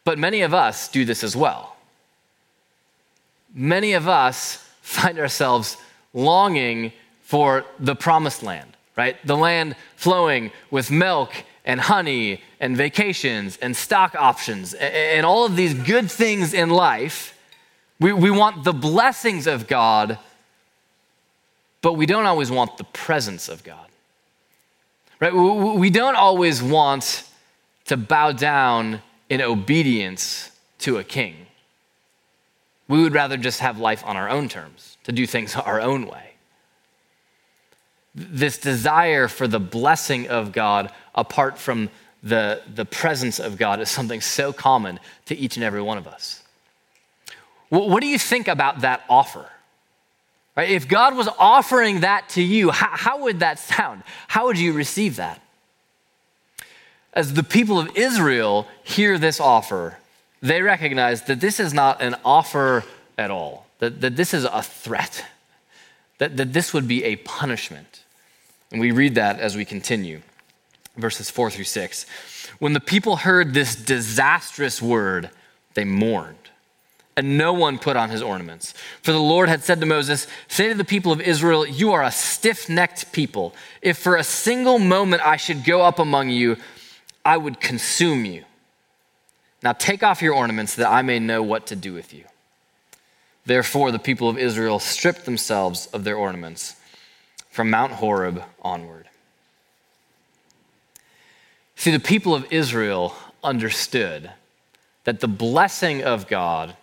But 0.08 0.18
many 0.18 0.40
of 0.40 0.54
us 0.54 0.88
do 0.88 1.04
this 1.04 1.22
as 1.22 1.36
well. 1.36 1.76
Many 3.52 3.92
of 3.92 4.08
us 4.08 4.66
find 4.80 5.18
ourselves 5.18 5.76
longing 6.14 6.94
for 7.20 7.66
the 7.78 7.94
promised 7.94 8.42
land, 8.42 8.74
right? 8.96 9.18
The 9.26 9.36
land 9.36 9.76
flowing 9.96 10.50
with 10.70 10.90
milk 10.90 11.34
and 11.66 11.78
honey 11.78 12.40
and 12.58 12.74
vacations 12.74 13.58
and 13.58 13.76
stock 13.76 14.14
options 14.14 14.72
and 14.72 15.26
all 15.26 15.44
of 15.44 15.56
these 15.56 15.74
good 15.74 16.10
things 16.10 16.54
in 16.54 16.70
life. 16.70 17.38
We, 18.00 18.14
we 18.14 18.30
want 18.30 18.64
the 18.64 18.72
blessings 18.72 19.46
of 19.46 19.66
God, 19.66 20.18
but 21.82 21.92
we 21.92 22.06
don't 22.06 22.24
always 22.24 22.50
want 22.50 22.78
the 22.78 22.84
presence 22.84 23.50
of 23.50 23.62
God. 23.62 23.88
Right? 25.20 25.34
We 25.34 25.90
don't 25.90 26.16
always 26.16 26.62
want 26.62 27.28
to 27.84 27.98
bow 27.98 28.32
down 28.32 29.02
in 29.28 29.40
obedience 29.40 30.50
to 30.80 30.98
a 30.98 31.04
king. 31.04 31.46
We 32.88 33.02
would 33.02 33.12
rather 33.12 33.36
just 33.36 33.60
have 33.60 33.78
life 33.78 34.04
on 34.04 34.16
our 34.16 34.28
own 34.28 34.48
terms, 34.48 34.96
to 35.04 35.12
do 35.12 35.26
things 35.26 35.54
our 35.56 35.80
own 35.80 36.06
way. 36.06 36.34
This 38.14 38.58
desire 38.58 39.28
for 39.28 39.46
the 39.46 39.60
blessing 39.60 40.28
of 40.28 40.52
God 40.52 40.90
apart 41.14 41.58
from 41.58 41.90
the, 42.22 42.62
the 42.74 42.84
presence 42.84 43.38
of 43.38 43.56
God 43.58 43.80
is 43.80 43.90
something 43.90 44.20
so 44.20 44.52
common 44.52 44.98
to 45.26 45.36
each 45.36 45.56
and 45.56 45.64
every 45.64 45.82
one 45.82 45.98
of 45.98 46.06
us. 46.06 46.42
What 47.68 48.00
do 48.00 48.06
you 48.06 48.18
think 48.18 48.48
about 48.48 48.80
that 48.80 49.04
offer? 49.08 49.46
Right? 50.56 50.70
If 50.70 50.88
God 50.88 51.14
was 51.14 51.28
offering 51.38 52.00
that 52.00 52.30
to 52.30 52.42
you, 52.42 52.70
how, 52.70 52.88
how 52.90 53.22
would 53.22 53.40
that 53.40 53.58
sound? 53.58 54.02
How 54.26 54.46
would 54.46 54.58
you 54.58 54.72
receive 54.72 55.16
that? 55.16 55.40
As 57.18 57.34
the 57.34 57.42
people 57.42 57.80
of 57.80 57.96
Israel 57.96 58.68
hear 58.84 59.18
this 59.18 59.40
offer, 59.40 59.98
they 60.40 60.62
recognize 60.62 61.22
that 61.22 61.40
this 61.40 61.58
is 61.58 61.74
not 61.74 62.00
an 62.00 62.14
offer 62.24 62.84
at 63.18 63.28
all, 63.28 63.66
that, 63.80 64.00
that 64.02 64.14
this 64.14 64.32
is 64.32 64.44
a 64.44 64.62
threat, 64.62 65.24
that, 66.18 66.36
that 66.36 66.52
this 66.52 66.72
would 66.72 66.86
be 66.86 67.02
a 67.02 67.16
punishment. 67.16 68.04
And 68.70 68.80
we 68.80 68.92
read 68.92 69.16
that 69.16 69.40
as 69.40 69.56
we 69.56 69.64
continue, 69.64 70.22
verses 70.96 71.28
four 71.28 71.50
through 71.50 71.64
six. 71.64 72.06
When 72.60 72.72
the 72.72 72.78
people 72.78 73.16
heard 73.16 73.52
this 73.52 73.74
disastrous 73.74 74.80
word, 74.80 75.30
they 75.74 75.84
mourned. 75.84 76.36
And 77.16 77.36
no 77.36 77.52
one 77.52 77.80
put 77.80 77.96
on 77.96 78.10
his 78.10 78.22
ornaments. 78.22 78.74
For 79.02 79.10
the 79.10 79.18
Lord 79.18 79.48
had 79.48 79.64
said 79.64 79.80
to 79.80 79.86
Moses, 79.86 80.28
Say 80.46 80.68
to 80.68 80.74
the 80.76 80.84
people 80.84 81.10
of 81.10 81.20
Israel, 81.20 81.66
You 81.66 81.90
are 81.90 82.04
a 82.04 82.12
stiff 82.12 82.68
necked 82.68 83.10
people. 83.10 83.56
If 83.82 83.98
for 83.98 84.14
a 84.14 84.22
single 84.22 84.78
moment 84.78 85.26
I 85.26 85.36
should 85.36 85.64
go 85.64 85.82
up 85.82 85.98
among 85.98 86.30
you, 86.30 86.56
I 87.28 87.36
would 87.36 87.60
consume 87.60 88.24
you. 88.24 88.44
Now 89.62 89.74
take 89.74 90.02
off 90.02 90.22
your 90.22 90.32
ornaments 90.32 90.76
that 90.76 90.90
I 90.90 91.02
may 91.02 91.18
know 91.18 91.42
what 91.42 91.66
to 91.66 91.76
do 91.76 91.92
with 91.92 92.14
you. 92.14 92.24
Therefore, 93.44 93.92
the 93.92 93.98
people 93.98 94.30
of 94.30 94.38
Israel 94.38 94.78
stripped 94.78 95.26
themselves 95.26 95.88
of 95.88 96.04
their 96.04 96.16
ornaments 96.16 96.76
from 97.50 97.68
Mount 97.68 97.92
Horeb 97.92 98.42
onward. 98.62 99.10
See, 101.76 101.90
the 101.90 102.00
people 102.00 102.34
of 102.34 102.50
Israel 102.50 103.14
understood 103.44 104.30
that 105.04 105.20
the 105.20 105.28
blessing 105.28 106.02
of 106.02 106.28
God 106.28 106.76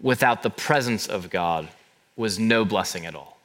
without 0.00 0.44
the 0.44 0.50
presence 0.50 1.08
of 1.08 1.30
God 1.30 1.68
was 2.16 2.38
no 2.38 2.64
blessing 2.64 3.06
at 3.06 3.16
all. 3.16 3.38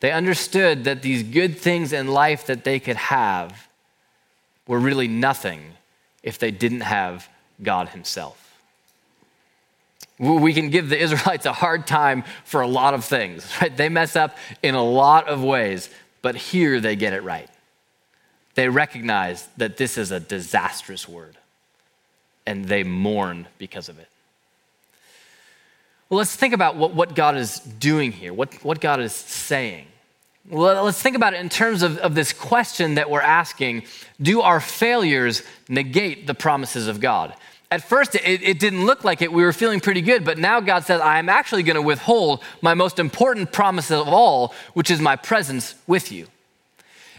They 0.00 0.10
understood 0.10 0.82
that 0.84 1.02
these 1.02 1.22
good 1.22 1.56
things 1.56 1.92
in 1.92 2.08
life 2.08 2.46
that 2.46 2.64
they 2.64 2.80
could 2.80 2.96
have 2.96 3.68
were 4.66 4.78
really 4.78 5.08
nothing 5.08 5.74
if 6.22 6.38
they 6.38 6.50
didn't 6.50 6.80
have 6.80 7.28
God 7.62 7.90
Himself. 7.90 8.40
We 10.18 10.54
can 10.54 10.70
give 10.70 10.88
the 10.88 10.98
Israelites 10.98 11.44
a 11.44 11.52
hard 11.52 11.86
time 11.86 12.24
for 12.44 12.60
a 12.60 12.68
lot 12.68 12.94
of 12.94 13.04
things, 13.04 13.46
right? 13.60 13.76
They 13.76 13.88
mess 13.88 14.16
up 14.16 14.36
in 14.62 14.74
a 14.74 14.84
lot 14.84 15.28
of 15.28 15.42
ways, 15.42 15.90
but 16.22 16.36
here 16.36 16.80
they 16.80 16.96
get 16.96 17.12
it 17.12 17.22
right. 17.22 17.48
They 18.54 18.68
recognize 18.68 19.48
that 19.56 19.76
this 19.76 19.98
is 19.98 20.12
a 20.12 20.20
disastrous 20.20 21.08
word, 21.08 21.36
and 22.46 22.66
they 22.66 22.84
mourn 22.84 23.48
because 23.58 23.88
of 23.88 23.98
it. 23.98 24.08
Well, 26.08 26.18
let's 26.18 26.36
think 26.36 26.54
about 26.54 26.76
what, 26.76 26.94
what 26.94 27.16
God 27.16 27.36
is 27.36 27.58
doing 27.58 28.12
here, 28.12 28.32
what, 28.32 28.54
what 28.64 28.80
God 28.80 29.00
is 29.00 29.12
saying. 29.12 29.86
Well, 30.48 30.84
let's 30.84 31.00
think 31.00 31.16
about 31.16 31.32
it 31.32 31.40
in 31.40 31.48
terms 31.48 31.82
of, 31.82 31.96
of 31.98 32.14
this 32.14 32.32
question 32.32 32.96
that 32.96 33.08
we're 33.08 33.22
asking 33.22 33.84
Do 34.20 34.42
our 34.42 34.60
failures 34.60 35.42
negate 35.68 36.26
the 36.26 36.34
promises 36.34 36.86
of 36.86 37.00
God? 37.00 37.34
At 37.70 37.82
first, 37.82 38.14
it, 38.14 38.42
it 38.42 38.58
didn't 38.60 38.84
look 38.84 39.04
like 39.04 39.22
it. 39.22 39.32
We 39.32 39.42
were 39.42 39.52
feeling 39.52 39.80
pretty 39.80 40.02
good, 40.02 40.24
but 40.24 40.38
now 40.38 40.60
God 40.60 40.84
says, 40.84 41.00
I 41.00 41.18
am 41.18 41.28
actually 41.28 41.62
going 41.62 41.76
to 41.76 41.82
withhold 41.82 42.42
my 42.60 42.74
most 42.74 42.98
important 42.98 43.52
promise 43.52 43.90
of 43.90 44.06
all, 44.06 44.54
which 44.74 44.90
is 44.90 45.00
my 45.00 45.16
presence 45.16 45.74
with 45.86 46.12
you. 46.12 46.28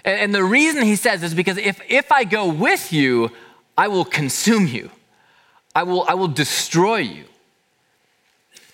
And, 0.05 0.20
and 0.20 0.36
the 0.36 0.44
reason 0.44 0.84
he 0.84 0.96
says 0.96 1.24
is 1.24 1.34
because 1.34 1.58
if, 1.58 1.82
if 1.89 2.12
I 2.12 2.24
go 2.24 2.48
with 2.48 2.94
you, 2.94 3.32
I 3.77 3.88
will 3.88 4.05
consume 4.05 4.67
you, 4.67 4.91
I 5.74 5.84
will, 5.84 6.03
I 6.03 6.13
will 6.13 6.29
destroy 6.29 6.98
you. 6.98 7.25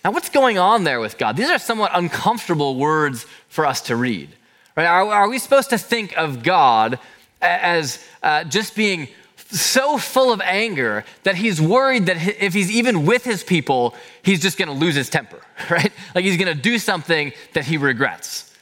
Now, 0.04 0.10
what's 0.10 0.28
going 0.28 0.58
on 0.58 0.84
there 0.84 1.00
with 1.00 1.16
God? 1.16 1.36
These 1.36 1.50
are 1.50 1.58
somewhat 1.58 1.92
uncomfortable 1.94 2.76
words 2.76 3.24
for 3.48 3.64
us 3.64 3.80
to 3.82 3.96
read. 3.96 4.28
Right? 4.76 4.86
Are, 4.86 5.04
are 5.04 5.28
we 5.28 5.38
supposed 5.38 5.70
to 5.70 5.78
think 5.78 6.16
of 6.16 6.42
God 6.42 6.98
as 7.40 8.02
uh, 8.22 8.44
just 8.44 8.74
being 8.74 9.08
so 9.52 9.98
full 9.98 10.32
of 10.32 10.40
anger 10.40 11.04
that 11.24 11.34
he's 11.34 11.60
worried 11.60 12.06
that 12.06 12.16
if 12.42 12.54
he's 12.54 12.70
even 12.70 13.04
with 13.04 13.24
his 13.24 13.44
people, 13.44 13.94
he's 14.22 14.40
just 14.40 14.56
going 14.56 14.68
to 14.68 14.74
lose 14.74 14.94
his 14.94 15.10
temper, 15.10 15.40
right? 15.70 15.92
Like 16.14 16.24
he's 16.24 16.38
going 16.38 16.54
to 16.54 16.60
do 16.60 16.78
something 16.78 17.32
that 17.52 17.64
he 17.64 17.76
regrets. 17.76 18.54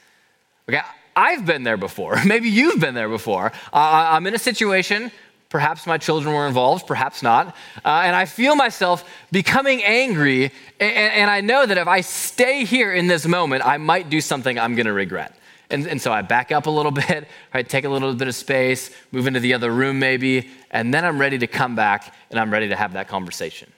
Okay, 0.67 0.81
I've 1.15 1.45
been 1.45 1.63
there 1.63 1.77
before. 1.77 2.19
Maybe 2.25 2.49
you've 2.49 2.79
been 2.79 2.93
there 2.93 3.09
before. 3.09 3.47
Uh, 3.73 4.09
I'm 4.11 4.27
in 4.27 4.35
a 4.35 4.39
situation, 4.39 5.11
perhaps 5.49 5.87
my 5.87 5.97
children 5.97 6.35
were 6.35 6.47
involved, 6.47 6.87
perhaps 6.87 7.23
not, 7.23 7.55
uh, 7.85 8.01
and 8.03 8.15
I 8.15 8.25
feel 8.25 8.55
myself 8.55 9.07
becoming 9.31 9.83
angry, 9.83 10.51
and, 10.79 11.13
and 11.13 11.29
I 11.29 11.41
know 11.41 11.65
that 11.65 11.77
if 11.77 11.87
I 11.87 12.01
stay 12.01 12.65
here 12.65 12.93
in 12.93 13.07
this 13.07 13.25
moment, 13.25 13.65
I 13.65 13.77
might 13.77 14.09
do 14.09 14.19
something 14.19 14.59
I'm 14.59 14.75
going 14.75 14.87
to 14.87 14.93
regret. 14.93 15.35
And, 15.71 15.87
and 15.87 16.01
so 16.01 16.11
I 16.11 16.21
back 16.21 16.51
up 16.51 16.67
a 16.67 16.69
little 16.69 16.91
bit, 17.07 17.27
right? 17.53 17.67
Take 17.67 17.85
a 17.85 17.89
little 17.89 18.13
bit 18.13 18.27
of 18.27 18.35
space, 18.35 18.91
move 19.11 19.27
into 19.27 19.39
the 19.39 19.53
other 19.53 19.71
room 19.71 19.99
maybe, 19.99 20.49
and 20.69 20.93
then 20.93 21.05
I'm 21.05 21.17
ready 21.17 21.37
to 21.39 21.47
come 21.47 21.75
back 21.75 22.13
and 22.29 22.39
I'm 22.39 22.51
ready 22.51 22.69
to 22.69 22.75
have 22.75 22.93
that 22.93 23.07
conversation. 23.07 23.71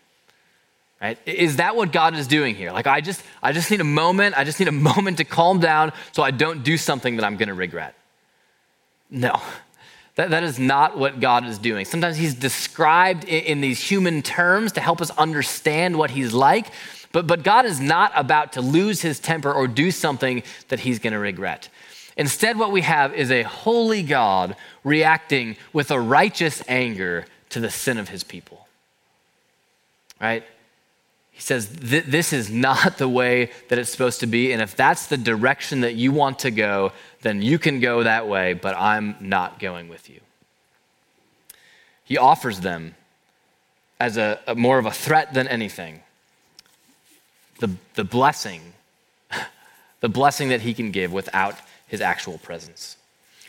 Right? 1.01 1.17
Is 1.25 1.57
that 1.57 1.75
what 1.75 1.91
God 1.91 2.15
is 2.15 2.27
doing 2.27 2.55
here? 2.55 2.71
Like 2.71 2.88
I 2.88 3.01
just 3.01 3.21
I 3.41 3.51
just 3.51 3.69
need 3.69 3.81
a 3.81 3.85
moment, 3.85 4.38
I 4.38 4.45
just 4.45 4.59
need 4.59 4.69
a 4.69 4.71
moment 4.93 5.17
to 5.17 5.25
calm 5.25 5.59
down 5.59 5.91
so 6.13 6.23
I 6.23 6.31
don't 6.31 6.63
do 6.63 6.77
something 6.77 7.17
that 7.17 7.25
I'm 7.25 7.35
going 7.38 7.50
to 7.50 7.53
regret. 7.53 7.93
No. 9.09 9.41
That, 10.15 10.29
that 10.29 10.43
is 10.43 10.59
not 10.59 10.97
what 10.97 11.19
God 11.19 11.45
is 11.45 11.57
doing. 11.57 11.85
Sometimes 11.85 12.17
he's 12.17 12.35
described 12.35 13.23
in, 13.25 13.43
in 13.43 13.62
these 13.62 13.79
human 13.79 14.21
terms 14.21 14.71
to 14.73 14.81
help 14.81 15.01
us 15.01 15.09
understand 15.12 15.97
what 15.97 16.12
he's 16.12 16.33
like, 16.33 16.67
but, 17.13 17.27
but 17.27 17.43
God 17.43 17.65
is 17.65 17.79
not 17.79 18.12
about 18.15 18.53
to 18.53 18.62
lose 18.62 19.01
his 19.01 19.20
temper 19.20 19.53
or 19.53 19.67
do 19.67 19.91
something 19.91 20.43
that 20.67 20.82
he's 20.82 21.00
going 21.00 21.13
to 21.13 21.20
regret. 21.20 21.70
Instead, 22.17 22.58
what 22.58 22.72
we 22.72 22.82
have 22.82 23.13
is 23.13 23.32
a 23.32 23.43
holy 23.43 24.03
God 24.03 24.55
reacting 24.84 25.55
with 25.72 25.91
a 25.91 26.00
righteous 26.00 26.62
anger 26.67 27.25
to 27.50 27.60
the 27.60 27.70
sin 27.70 27.98
of 27.98 28.10
his 28.10 28.24
people. 28.24 28.67
Right? 30.20 30.43
He 31.32 31.41
says, 31.41 31.70
This 31.70 32.34
is 32.34 32.50
not 32.50 32.98
the 32.98 33.10
way 33.10 33.51
that 33.70 33.77
it's 33.77 33.91
supposed 33.91 34.20
to 34.22 34.27
be. 34.27 34.51
And 34.51 34.62
if 34.62 34.75
that's 34.75 35.08
the 35.08 35.17
direction 35.17 35.82
that 35.82 35.93
you 35.93 36.12
want 36.12 36.39
to 36.39 36.51
go, 36.51 36.93
then 37.22 37.41
you 37.41 37.60
can 37.60 37.79
go 37.79 38.03
that 38.03 38.27
way, 38.27 38.53
but 38.53 38.75
I'm 38.75 39.15
not 39.20 39.60
going 39.60 39.88
with 39.88 40.10
you. 40.10 40.20
He 42.03 42.17
offers 42.17 42.62
them 42.62 42.96
as 44.00 44.17
a, 44.17 44.39
a 44.48 44.55
more 44.55 44.79
of 44.79 44.86
a 44.86 44.91
threat 44.91 45.34
than 45.34 45.48
anything 45.48 46.02
the, 47.60 47.69
the 47.95 48.03
blessing, 48.03 48.62
the 50.00 50.10
blessing 50.10 50.50
that 50.50 50.62
he 50.62 50.74
can 50.74 50.91
give 50.91 51.12
without 51.12 51.55
his 51.88 52.01
actual 52.01 52.38
presence. 52.38 52.98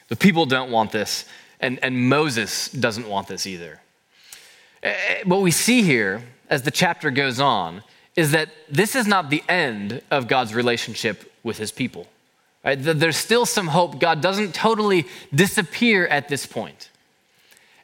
The 0.09 0.17
people 0.17 0.47
don't 0.47 0.71
want 0.71 0.93
this, 0.93 1.25
and, 1.61 1.79
and 1.83 2.09
Moses 2.09 2.69
doesn't 2.69 3.09
want 3.09 3.27
this 3.29 3.47
either. 3.47 3.81
Eh, 4.83 4.95
eh, 5.09 5.23
what 5.25 5.41
we 5.41 5.51
see 5.51 5.83
here 5.83 6.23
as 6.51 6.63
the 6.63 6.71
chapter 6.71 7.11
goes 7.11 7.41
on 7.41 7.83
is 8.17 8.31
that 8.33 8.51
this 8.69 8.95
is 8.95 9.07
not 9.07 9.31
the 9.31 9.43
end 9.49 10.03
of 10.11 10.29
God's 10.29 10.55
relationship 10.55 11.33
with 11.43 11.59
his 11.59 11.73
people. 11.73 12.07
Right? 12.65 12.77
There's 12.81 13.17
still 13.17 13.47
some 13.47 13.69
hope. 13.69 13.99
God 13.99 14.21
doesn't 14.21 14.55
totally 14.55 15.07
disappear 15.35 16.07
at 16.07 16.29
this 16.29 16.47
point. 16.47 16.91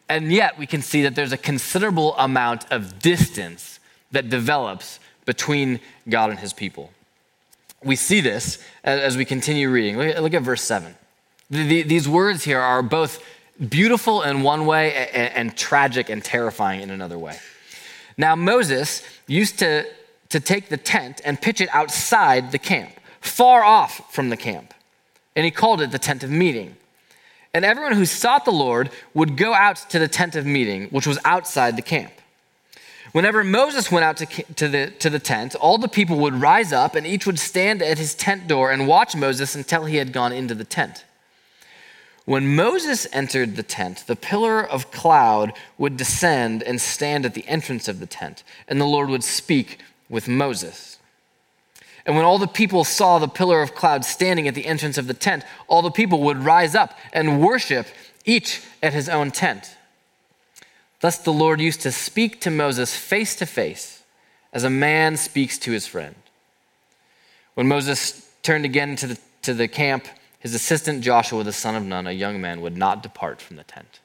And 0.08 0.32
yet, 0.32 0.58
we 0.58 0.66
can 0.66 0.82
see 0.82 1.02
that 1.02 1.14
there's 1.14 1.32
a 1.32 1.38
considerable 1.38 2.16
amount 2.16 2.70
of 2.72 2.98
distance 2.98 3.78
that 4.10 4.28
develops 4.28 4.98
between 5.24 5.80
God 6.08 6.30
and 6.30 6.38
his 6.38 6.52
people. 6.52 6.90
We 7.82 7.96
see 7.96 8.20
this 8.20 8.62
as 8.84 9.16
we 9.16 9.24
continue 9.24 9.70
reading. 9.70 9.96
Look 9.96 10.34
at, 10.34 10.42
verse 10.42 10.62
7. 10.62 10.94
The, 11.50 11.66
the, 11.66 11.82
these 11.82 12.08
words 12.08 12.44
here 12.44 12.60
are 12.60 12.82
both 12.82 13.22
beautiful 13.68 14.22
in 14.22 14.42
one 14.42 14.66
way 14.66 15.08
and 15.10 15.56
tragic 15.56 16.08
and 16.08 16.22
terrifying 16.22 16.80
in 16.80 16.90
another 16.90 17.18
way. 17.18 17.38
Now, 18.16 18.36
Moses 18.36 19.02
used 19.26 19.58
to, 19.60 19.86
to 20.28 20.40
take 20.40 20.68
the 20.68 20.76
tent 20.76 21.20
and 21.24 21.40
pitch 21.40 21.60
it 21.60 21.68
outside 21.72 22.52
the 22.52 22.58
camp 22.58 22.92
far 23.20 23.62
off 23.62 24.12
from 24.12 24.30
the 24.30 24.36
camp. 24.36 24.74
And 25.36 25.44
he 25.44 25.50
called 25.50 25.80
it 25.80 25.90
the 25.90 25.98
tent 25.98 26.22
of 26.22 26.30
meeting. 26.30 26.76
And 27.52 27.64
everyone 27.64 27.92
who 27.92 28.06
sought 28.06 28.44
the 28.44 28.52
Lord 28.52 28.90
would 29.14 29.36
go 29.36 29.54
out 29.54 29.76
to 29.90 29.98
the 29.98 30.08
tent 30.08 30.36
of 30.36 30.46
meeting, 30.46 30.88
which 30.88 31.06
was 31.06 31.18
outside 31.24 31.76
the 31.76 31.82
camp. 31.82 32.12
Whenever 33.12 33.42
Moses 33.42 33.90
went 33.90 34.04
out 34.04 34.16
to, 34.18 34.26
to, 34.54 34.68
the, 34.68 34.90
to 35.00 35.10
the 35.10 35.18
tent, 35.18 35.56
all 35.56 35.78
the 35.78 35.88
people 35.88 36.18
would 36.18 36.34
rise 36.34 36.72
up, 36.72 36.94
and 36.94 37.06
each 37.06 37.26
would 37.26 37.38
stand 37.38 37.82
at 37.82 37.98
his 37.98 38.14
tent 38.14 38.46
door 38.46 38.70
and 38.70 38.86
watch 38.86 39.16
Moses 39.16 39.56
until 39.56 39.84
he 39.84 39.96
had 39.96 40.12
gone 40.12 40.32
into 40.32 40.54
the 40.54 40.64
tent. 40.64 41.04
When 42.24 42.54
Moses 42.54 43.08
entered 43.12 43.56
the 43.56 43.64
tent, 43.64 44.04
the 44.06 44.14
pillar 44.14 44.62
of 44.62 44.92
cloud 44.92 45.52
would 45.78 45.96
descend 45.96 46.62
and 46.62 46.80
stand 46.80 47.26
at 47.26 47.34
the 47.34 47.48
entrance 47.48 47.88
of 47.88 47.98
the 47.98 48.06
tent, 48.06 48.44
and 48.68 48.80
the 48.80 48.86
Lord 48.86 49.08
would 49.08 49.24
speak 49.24 49.80
with 50.08 50.28
Moses. 50.28 50.98
And 52.06 52.14
when 52.14 52.24
all 52.24 52.38
the 52.38 52.46
people 52.46 52.84
saw 52.84 53.18
the 53.18 53.28
pillar 53.28 53.62
of 53.62 53.74
cloud 53.74 54.04
standing 54.04 54.46
at 54.46 54.54
the 54.54 54.66
entrance 54.66 54.96
of 54.98 55.08
the 55.08 55.14
tent, 55.14 55.44
all 55.66 55.82
the 55.82 55.90
people 55.90 56.20
would 56.22 56.44
rise 56.44 56.76
up 56.76 56.96
and 57.12 57.42
worship, 57.42 57.86
each 58.24 58.62
at 58.82 58.92
his 58.92 59.08
own 59.08 59.32
tent. 59.32 59.76
Thus 61.00 61.18
the 61.18 61.32
Lord 61.32 61.60
used 61.60 61.80
to 61.82 61.92
speak 61.92 62.40
to 62.42 62.50
Moses 62.50 62.94
face 62.94 63.34
to 63.36 63.46
face, 63.46 64.02
as 64.52 64.64
a 64.64 64.70
man 64.70 65.16
speaks 65.16 65.58
to 65.58 65.72
his 65.72 65.86
friend. 65.86 66.14
When 67.54 67.68
Moses 67.68 68.28
turned 68.42 68.64
again 68.64 68.96
to 68.96 69.06
the, 69.06 69.18
to 69.42 69.54
the 69.54 69.68
camp, 69.68 70.06
his 70.38 70.54
assistant 70.54 71.02
Joshua, 71.02 71.44
the 71.44 71.52
son 71.52 71.74
of 71.74 71.84
Nun, 71.84 72.06
a 72.06 72.12
young 72.12 72.40
man, 72.40 72.60
would 72.60 72.76
not 72.76 73.02
depart 73.02 73.40
from 73.40 73.56
the 73.56 73.64
tent. 73.64 74.00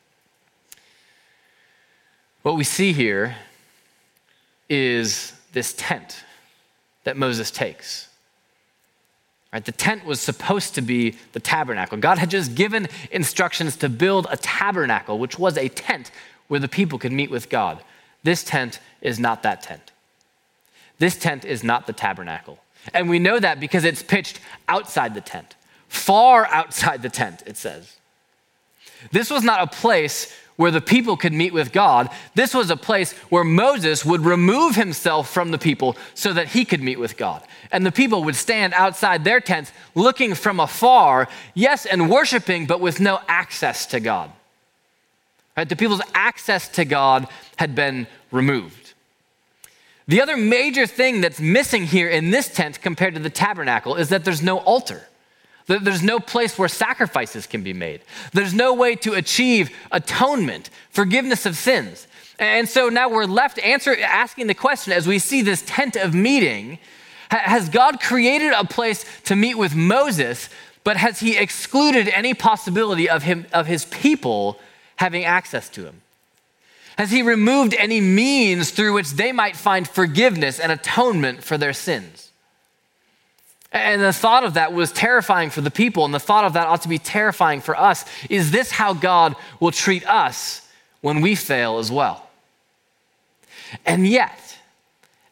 What 2.43 2.55
we 2.55 2.63
see 2.63 2.93
here 2.93 3.35
is 4.69 5.33
this 5.53 5.73
tent 5.77 6.23
that 7.03 7.17
Moses 7.17 7.51
takes. 7.51 8.09
Right, 9.51 9.63
the 9.63 9.71
tent 9.71 10.05
was 10.05 10.19
supposed 10.19 10.75
to 10.75 10.81
be 10.81 11.15
the 11.31 11.39
tabernacle. 11.39 11.97
God 11.97 12.17
had 12.17 12.29
just 12.29 12.55
given 12.55 12.87
instructions 13.09 13.77
to 13.77 13.89
build 13.89 14.27
a 14.29 14.37
tabernacle, 14.37 15.17
which 15.17 15.39
was 15.39 15.57
a 15.57 15.69
tent 15.69 16.11
where 16.47 16.59
the 16.59 16.67
people 16.67 16.99
could 16.99 17.11
meet 17.11 17.31
with 17.31 17.49
God. 17.49 17.83
This 18.23 18.43
tent 18.43 18.79
is 19.01 19.19
not 19.19 19.43
that 19.43 19.61
tent. 19.61 19.91
This 20.97 21.17
tent 21.17 21.45
is 21.45 21.63
not 21.63 21.87
the 21.87 21.93
tabernacle. 21.93 22.59
And 22.93 23.09
we 23.09 23.19
know 23.19 23.39
that 23.39 23.59
because 23.59 23.83
it's 23.83 24.03
pitched 24.03 24.39
outside 24.67 25.13
the 25.13 25.21
tent, 25.21 25.55
far 25.87 26.45
outside 26.47 27.01
the 27.01 27.09
tent, 27.09 27.43
it 27.45 27.57
says. 27.57 27.97
This 29.11 29.29
was 29.29 29.43
not 29.43 29.61
a 29.61 29.67
place 29.67 30.33
where 30.55 30.71
the 30.71 30.81
people 30.81 31.17
could 31.17 31.33
meet 31.33 31.53
with 31.53 31.73
God. 31.73 32.09
This 32.33 32.53
was 32.53 32.69
a 32.69 32.77
place 32.77 33.11
where 33.29 33.43
Moses 33.43 34.05
would 34.05 34.21
remove 34.21 34.75
himself 34.75 35.29
from 35.29 35.51
the 35.51 35.57
people 35.57 35.97
so 36.13 36.31
that 36.31 36.49
he 36.49 36.63
could 36.63 36.81
meet 36.81 36.99
with 36.99 37.17
God. 37.17 37.43
And 37.71 37.85
the 37.85 37.91
people 37.91 38.23
would 38.23 38.35
stand 38.35 38.73
outside 38.73 39.23
their 39.23 39.41
tents 39.41 39.73
looking 39.95 40.33
from 40.33 40.59
afar, 40.59 41.27
yes, 41.53 41.85
and 41.85 42.09
worshiping, 42.09 42.67
but 42.67 42.79
with 42.79 42.99
no 42.99 43.19
access 43.27 43.85
to 43.87 43.99
God. 43.99 44.31
Right? 45.55 45.67
The 45.67 45.75
people's 45.75 46.01
access 46.13 46.67
to 46.69 46.85
God 46.85 47.27
had 47.57 47.75
been 47.75 48.07
removed. 48.31 48.93
The 50.07 50.21
other 50.21 50.37
major 50.37 50.85
thing 50.85 51.21
that's 51.21 51.39
missing 51.39 51.85
here 51.85 52.09
in 52.09 52.29
this 52.29 52.47
tent 52.47 52.81
compared 52.81 53.15
to 53.15 53.19
the 53.19 53.29
tabernacle 53.29 53.95
is 53.95 54.09
that 54.09 54.23
there's 54.23 54.43
no 54.43 54.59
altar. 54.59 55.07
There's 55.67 56.03
no 56.03 56.19
place 56.19 56.59
where 56.59 56.69
sacrifices 56.69 57.47
can 57.47 57.63
be 57.63 57.73
made. 57.73 58.01
There's 58.33 58.53
no 58.53 58.73
way 58.73 58.95
to 58.97 59.13
achieve 59.13 59.75
atonement, 59.91 60.69
forgiveness 60.91 61.47
of 61.47 61.55
sins. 61.55 62.07
And 62.37 62.69
so 62.69 62.89
now 62.89 63.09
we're 63.09 63.25
left 63.25 63.57
answer, 63.59 63.97
asking 63.99 64.45
the 64.45 64.53
question 64.53 64.93
as 64.93 65.07
we 65.07 65.17
see 65.17 65.41
this 65.41 65.63
tent 65.65 65.95
of 65.95 66.13
meeting 66.13 66.77
Has 67.31 67.69
God 67.69 67.99
created 67.99 68.53
a 68.53 68.65
place 68.65 69.05
to 69.23 69.35
meet 69.35 69.57
with 69.57 69.73
Moses, 69.73 70.49
but 70.83 70.97
has 70.97 71.19
he 71.19 71.35
excluded 71.35 72.07
any 72.09 72.35
possibility 72.35 73.09
of, 73.09 73.23
him, 73.23 73.47
of 73.51 73.65
his 73.65 73.85
people 73.85 74.59
having 74.97 75.25
access 75.25 75.69
to 75.69 75.85
him? 75.85 76.01
Has 76.97 77.11
he 77.11 77.21
removed 77.21 77.73
any 77.73 77.99
means 77.99 78.71
through 78.71 78.93
which 78.93 79.11
they 79.11 79.31
might 79.31 79.57
find 79.57 79.87
forgiveness 79.87 80.59
and 80.59 80.71
atonement 80.71 81.43
for 81.43 81.57
their 81.57 81.73
sins? 81.73 82.31
And 83.71 84.01
the 84.01 84.13
thought 84.13 84.45
of 84.45 84.53
that 84.53 84.71
was 84.71 84.93
terrifying 84.93 85.49
for 85.49 85.59
the 85.59 85.71
people, 85.71 86.05
and 86.05 86.13
the 86.13 86.19
thought 86.19 86.45
of 86.45 86.53
that 86.53 86.67
ought 86.67 86.83
to 86.83 86.87
be 86.87 86.99
terrifying 86.99 87.59
for 87.59 87.77
us. 87.77 88.05
Is 88.29 88.51
this 88.51 88.71
how 88.71 88.93
God 88.93 89.35
will 89.59 89.71
treat 89.71 90.07
us 90.07 90.65
when 91.01 91.19
we 91.19 91.35
fail 91.35 91.77
as 91.77 91.91
well? 91.91 92.29
And 93.85 94.07
yet, 94.07 94.57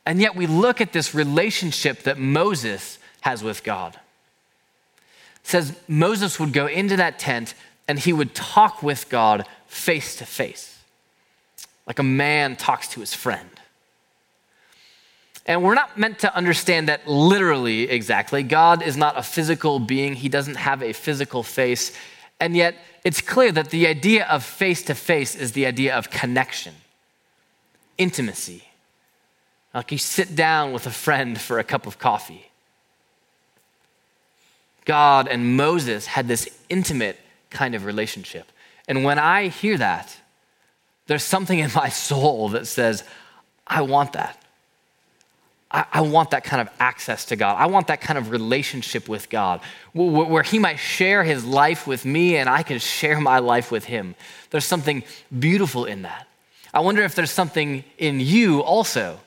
and 0.06 0.20
yet 0.20 0.36
we 0.36 0.48
look 0.48 0.82
at 0.82 0.92
this 0.92 1.16
relationship 1.16 2.04
that 2.04 2.18
Moses 2.18 3.00
has 3.22 3.42
with 3.42 3.64
God. 3.64 3.96
It 3.96 5.48
says 5.48 5.78
Moses 5.88 6.38
would 6.38 6.52
go 6.52 6.68
into 6.68 6.98
that 6.98 7.20
tent 7.20 7.54
and 7.88 8.00
he 8.00 8.14
would 8.14 8.34
talk 8.34 8.82
with 8.82 9.10
God 9.10 9.46
face 9.68 10.16
to 10.18 10.26
face, 10.26 10.80
like 11.86 12.00
a 12.00 12.04
man 12.04 12.56
talks 12.56 12.88
to 12.90 13.00
his 13.00 13.14
friend. 13.14 13.50
And 15.46 15.62
we're 15.62 15.76
not 15.76 15.98
meant 15.98 16.20
to 16.20 16.34
understand 16.36 16.88
that 16.88 17.08
literally 17.08 17.90
exactly. 17.90 18.44
God 18.44 18.82
is 18.82 18.96
not 18.96 19.18
a 19.18 19.24
physical 19.24 19.80
being, 19.80 20.14
He 20.16 20.30
doesn't 20.30 20.56
have 20.56 20.82
a 20.82 20.94
physical 20.94 21.44
face. 21.44 21.92
And 22.40 22.56
yet, 22.56 22.76
it's 23.04 23.22
clear 23.22 23.52
that 23.52 23.70
the 23.70 23.88
idea 23.88 24.26
of 24.26 24.44
face 24.44 24.84
to 24.84 24.96
face 24.96 25.36
is 25.36 25.52
the 25.52 25.66
idea 25.66 25.96
of 25.96 26.10
connection, 26.10 26.74
intimacy. 27.98 28.64
Like 29.74 29.92
you 29.92 29.98
sit 29.98 30.36
down 30.36 30.72
with 30.72 30.88
a 30.88 30.92
friend 30.92 31.40
for 31.40 31.60
a 31.60 31.64
cup 31.64 31.88
of 31.88 32.00
coffee. 32.00 32.50
God 34.86 35.28
and 35.28 35.58
Moses 35.58 36.06
had 36.06 36.28
this 36.28 36.48
intimate 36.70 37.18
kind 37.54 37.76
of 37.76 37.86
relationship. 37.86 38.52
And 38.88 39.04
when 39.04 39.18
I 39.18 39.48
hear 39.48 39.78
that, 39.78 40.16
there's 41.08 41.24
something 41.24 41.60
in 41.60 41.72
my 41.76 41.90
soul 41.90 42.50
that 42.50 42.68
says, 42.68 43.04
I 43.66 43.82
want 43.82 44.14
that. 44.14 44.40
I, 45.72 45.86
I, 45.92 46.02
want 46.02 46.32
that 46.32 46.44
kind 46.44 46.62
of 46.62 46.70
access 46.80 47.26
to 47.26 47.36
God. 47.36 47.58
I 47.58 47.66
want 47.66 47.88
that 47.88 48.00
kind 48.02 48.18
of 48.18 48.30
relationship 48.30 49.10
with 49.10 49.30
God 49.30 49.62
where, 49.94 50.26
where 50.26 50.44
He 50.44 50.60
might 50.60 50.76
share 50.76 51.24
His 51.24 51.44
life 51.44 51.88
with 51.88 52.06
me 52.06 52.38
and 52.38 52.48
I 52.48 52.64
can 52.64 52.80
share 52.80 53.20
my 53.20 53.40
life 53.40 53.72
with 53.72 53.86
Him. 53.86 54.16
There's 54.52 54.66
something 54.66 55.04
beautiful 55.38 55.86
in 55.86 56.04
that. 56.04 56.28
I 56.74 56.82
wonder 56.82 57.04
if 57.04 57.16
there's 57.16 57.32
something 57.32 57.84
in 57.98 58.20
you 58.20 58.62
also 58.62 59.20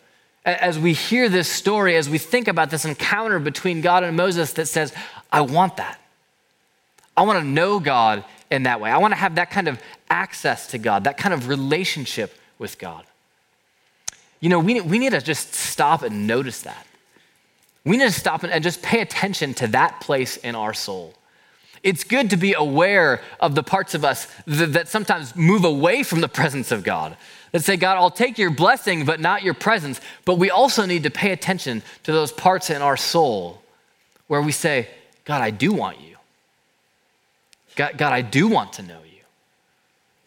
As 0.44 0.78
we 0.78 0.92
hear 0.92 1.28
this 1.28 1.48
story, 1.48 1.96
as 1.96 2.08
we 2.08 2.18
think 2.18 2.46
about 2.46 2.70
this 2.70 2.84
encounter 2.84 3.38
between 3.40 3.80
God 3.80 4.04
and 4.04 4.16
Moses 4.16 4.52
that 4.52 4.66
says, 4.66 4.92
I 5.32 5.40
want 5.40 5.76
that. 5.78 5.98
I 7.16 7.22
want 7.22 7.38
to 7.38 7.44
know 7.44 7.80
God 7.80 8.24
in 8.50 8.64
that 8.64 8.80
way. 8.80 8.90
I 8.90 8.98
want 8.98 9.12
to 9.12 9.16
have 9.16 9.36
that 9.36 9.50
kind 9.50 9.68
of 9.68 9.80
access 10.10 10.68
to 10.68 10.78
God, 10.78 11.04
that 11.04 11.16
kind 11.16 11.34
of 11.34 11.48
relationship 11.48 12.36
with 12.58 12.78
God. 12.78 13.04
You 14.40 14.50
know, 14.50 14.60
we, 14.60 14.80
we 14.80 14.98
need 14.98 15.12
to 15.12 15.20
just 15.20 15.54
stop 15.54 16.02
and 16.02 16.26
notice 16.26 16.62
that. 16.62 16.86
We 17.84 17.96
need 17.96 18.06
to 18.06 18.12
stop 18.12 18.42
and 18.42 18.62
just 18.62 18.82
pay 18.82 19.00
attention 19.00 19.54
to 19.54 19.68
that 19.68 20.00
place 20.00 20.36
in 20.36 20.54
our 20.54 20.74
soul. 20.74 21.14
It's 21.82 22.02
good 22.02 22.30
to 22.30 22.36
be 22.36 22.52
aware 22.52 23.22
of 23.38 23.54
the 23.54 23.62
parts 23.62 23.94
of 23.94 24.04
us 24.04 24.26
that, 24.46 24.72
that 24.72 24.88
sometimes 24.88 25.36
move 25.36 25.64
away 25.64 26.02
from 26.02 26.20
the 26.20 26.28
presence 26.28 26.72
of 26.72 26.82
God. 26.82 27.16
That 27.52 27.62
say, 27.62 27.76
God, 27.76 27.96
I'll 27.96 28.10
take 28.10 28.38
your 28.38 28.50
blessing, 28.50 29.04
but 29.04 29.20
not 29.20 29.44
your 29.44 29.54
presence. 29.54 30.00
But 30.24 30.34
we 30.34 30.50
also 30.50 30.84
need 30.84 31.04
to 31.04 31.10
pay 31.10 31.30
attention 31.30 31.82
to 32.02 32.12
those 32.12 32.32
parts 32.32 32.70
in 32.70 32.82
our 32.82 32.96
soul 32.96 33.62
where 34.26 34.42
we 34.42 34.50
say, 34.50 34.88
God, 35.24 35.42
I 35.42 35.50
do 35.50 35.72
want 35.72 36.00
you. 36.00 36.15
God, 37.76 37.96
God 37.96 38.12
I 38.12 38.22
do 38.22 38.48
want 38.48 38.74
to 38.74 38.82
know 38.82 38.98
you. 39.04 39.22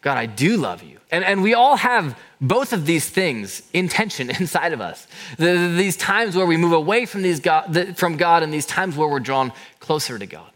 God, 0.02 0.18
I 0.18 0.28
do 0.28 0.56
love 0.56 0.82
you. 0.82 1.00
And, 1.12 1.26
and 1.26 1.44
we 1.44 1.54
all 1.54 1.76
have 1.76 2.18
both 2.40 2.72
of 2.72 2.86
these 2.86 3.10
things 3.10 3.64
in 3.74 3.90
tension 3.90 4.30
inside 4.40 4.72
of 4.72 4.80
us. 4.80 5.08
The, 5.38 5.74
these 5.76 5.98
times 5.98 6.36
where 6.36 6.46
we 6.46 6.56
move 6.56 6.72
away 6.72 7.06
from, 7.06 7.22
these 7.22 7.40
God, 7.40 7.74
the, 7.74 7.94
from 7.96 8.16
God 8.16 8.44
and 8.44 8.54
these 8.54 8.66
times 8.66 8.96
where 8.96 9.10
we're 9.10 9.20
drawn 9.20 9.52
closer 9.80 10.18
to 10.18 10.26
God. 10.26 10.50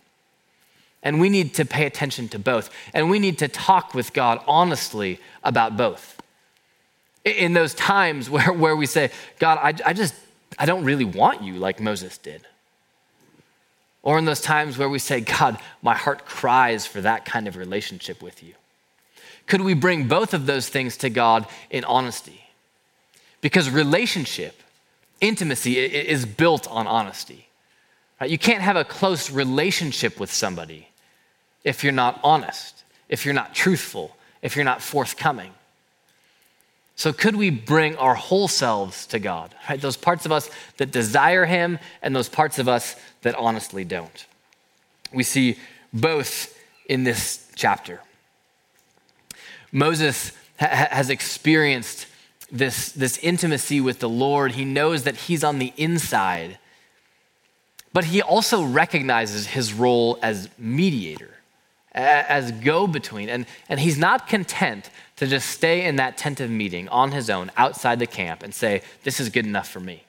And 1.02 1.20
we 1.20 1.28
need 1.28 1.56
to 1.56 1.66
pay 1.66 1.86
attention 1.86 2.30
to 2.30 2.40
both. 2.40 2.70
And 2.94 3.10
we 3.10 3.20
need 3.20 3.40
to 3.40 3.50
talk 3.50 3.94
with 3.94 4.14
God 4.14 4.40
honestly 4.48 5.20
about 5.44 5.76
both. 5.76 6.22
In 7.26 7.54
those 7.54 7.74
times 7.74 8.30
where, 8.30 8.54
where 8.54 8.76
we 8.76 8.86
say, 8.86 9.12
God, 9.40 9.60
I, 9.62 9.90
I 9.90 9.94
just, 9.94 10.16
I 10.58 10.66
don't 10.66 10.86
really 10.86 11.06
want 11.06 11.44
you 11.44 11.56
like 11.56 11.82
Moses 11.82 12.18
did. 12.18 12.44
Or 14.04 14.20
in 14.20 14.26
those 14.26 14.42
times 14.42 14.78
where 14.78 14.90
we 14.90 15.00
say, 15.00 15.22
God, 15.22 15.58
my 15.82 15.96
heart 15.96 16.26
cries 16.26 16.86
for 16.86 17.02
that 17.02 17.26
kind 17.26 17.48
of 17.48 17.56
relationship 17.56 18.22
with 18.22 18.44
you. 18.44 18.54
Could 19.48 19.62
we 19.62 19.74
bring 19.74 20.08
both 20.08 20.34
of 20.34 20.46
those 20.46 20.70
things 20.70 20.98
to 20.98 21.10
God 21.10 21.48
in 21.70 21.84
honesty? 21.86 22.46
Because 23.42 23.70
relationship, 23.70 24.62
intimacy, 25.22 25.80
is 25.80 26.26
built 26.26 26.70
on 26.70 26.86
honesty. 26.86 27.48
Right? 28.20 28.30
You 28.30 28.38
can't 28.38 28.62
have 28.62 28.76
a 28.76 28.86
close 28.86 29.32
relationship 29.32 30.20
with 30.20 30.32
somebody 30.32 30.90
if 31.64 31.84
you're 31.84 31.94
not 31.94 32.20
honest, 32.24 32.84
if 33.10 33.26
you're 33.26 33.34
not 33.34 33.56
truthful, 33.56 34.16
if 34.42 34.56
you're 34.56 34.66
not 34.66 34.82
forthcoming. 34.82 35.52
So, 36.96 37.12
could 37.12 37.36
we 37.36 37.50
bring 37.50 37.96
our 37.98 38.14
whole 38.14 38.48
selves 38.48 39.08
to 39.08 39.20
God? 39.20 39.56
Right? 39.70 39.82
Those 39.82 39.98
parts 39.98 40.26
of 40.26 40.32
us 40.32 40.50
that 40.78 40.92
desire 40.92 41.46
Him 41.46 41.80
and 42.02 42.16
those 42.16 42.30
parts 42.30 42.60
of 42.60 42.70
us 42.70 42.96
that 43.24 43.36
honestly 43.36 43.84
don't. 43.84 44.26
We 45.12 45.24
see 45.24 45.58
both 45.92 46.58
in 46.88 47.04
this 47.04 47.48
chapter. 47.56 48.02
Moses 49.72 50.32
ha- 50.60 50.88
has 50.92 51.10
experienced 51.10 52.08
this, 52.52 52.92
this 52.92 53.18
intimacy 53.18 53.82
with 53.82 54.00
the 54.00 54.10
Lord. 54.10 54.54
He 54.54 54.66
knows 54.66 55.04
that 55.04 55.16
he's 55.16 55.44
on 55.44 55.60
the 55.60 55.74
inside, 55.76 56.60
but 57.92 58.06
he 58.06 58.22
also 58.22 58.64
recognizes 58.64 59.48
his 59.48 59.74
role 59.74 60.20
as 60.22 60.50
mediator, 60.58 61.32
as 61.94 62.52
go 62.52 62.88
between. 62.88 63.30
And, 63.30 63.46
and 63.70 63.80
he's 63.80 63.98
not 63.98 64.28
content 64.28 64.90
to 65.18 65.28
just 65.28 65.50
stay 65.50 65.86
in 65.86 65.98
that 65.98 66.18
tent 66.18 66.40
of 66.40 66.50
meeting 66.50 66.90
on 66.90 67.12
his 67.12 67.30
own 67.30 67.52
outside 67.56 68.00
the 68.00 68.08
camp 68.08 68.44
and 68.44 68.54
say, 68.54 68.82
This 69.04 69.20
is 69.20 69.30
good 69.30 69.46
enough 69.46 69.70
for 69.70 69.80
me. 69.80 70.04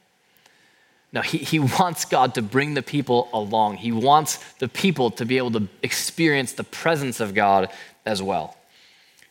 No, 1.13 1.21
he, 1.21 1.39
he 1.39 1.59
wants 1.61 2.05
God 2.05 2.35
to 2.35 2.43
bring 2.43 2.75
the 2.75 2.83
people 2.83 3.29
along. 3.33 3.77
He 3.77 3.93
wants 3.93 4.39
the 4.59 4.69
people 4.69 5.11
to 5.13 5.25
be 5.25 5.39
able 5.39 5.53
to 5.53 5.69
experience 5.83 6.53
the 6.53 6.65
presence 6.65 7.21
of 7.21 7.35
God 7.35 7.71
as 8.05 8.21
well. 8.23 8.57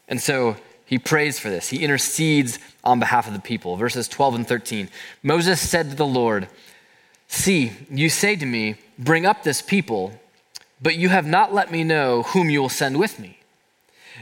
And 0.08 0.22
so 0.22 0.56
he 0.86 0.98
prays 0.98 1.40
for 1.40 1.50
this. 1.50 1.70
He 1.70 1.84
intercedes 1.84 2.60
on 2.84 3.00
behalf 3.00 3.28
of 3.28 3.34
the 3.34 3.40
people. 3.40 3.76
Verses 3.76 4.08
12 4.08 4.36
and 4.36 4.48
13. 4.48 4.90
Moses 5.24 5.60
said 5.60 5.90
to 5.90 5.96
the 5.96 6.06
Lord, 6.06 6.48
See, 7.28 7.72
you 7.90 8.10
say 8.10 8.36
to 8.36 8.46
me, 8.46 8.76
Bring 9.00 9.26
up 9.26 9.44
this 9.44 9.62
people, 9.62 10.14
but 10.84 10.96
you 10.98 11.10
have 11.10 11.26
not 11.26 11.54
let 11.54 11.72
me 11.72 11.84
know 11.84 12.24
whom 12.24 12.50
you 12.50 12.62
will 12.62 12.70
send 12.70 13.00
with 13.00 13.18
me. 13.18 13.40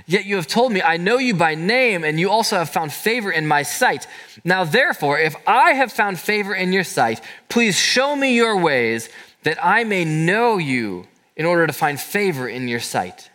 Yet 0.06 0.26
you 0.26 0.36
have 0.36 0.48
told 0.48 0.72
me, 0.72 0.82
I 0.82 0.98
know 0.98 1.18
you 1.18 1.34
by 1.34 1.56
name, 1.56 2.04
and 2.04 2.20
you 2.20 2.30
also 2.30 2.58
have 2.58 2.70
found 2.70 2.94
favor 2.94 3.32
in 3.32 3.48
my 3.48 3.64
sight. 3.64 4.08
Now, 4.44 4.64
therefore, 4.64 5.20
if 5.20 5.36
I 5.46 5.74
have 5.74 5.92
found 5.92 6.20
favor 6.20 6.56
in 6.56 6.72
your 6.72 6.84
sight, 6.84 7.20
please 7.50 7.78
show 7.78 8.16
me 8.16 8.36
your 8.36 8.58
ways, 8.58 9.10
that 9.44 9.58
I 9.64 9.84
may 9.84 10.06
know 10.06 10.58
you 10.58 11.08
in 11.36 11.46
order 11.46 11.68
to 11.68 11.74
find 11.74 12.00
favor 12.00 12.48
in 12.48 12.68
your 12.68 12.80
sight. 12.80 13.30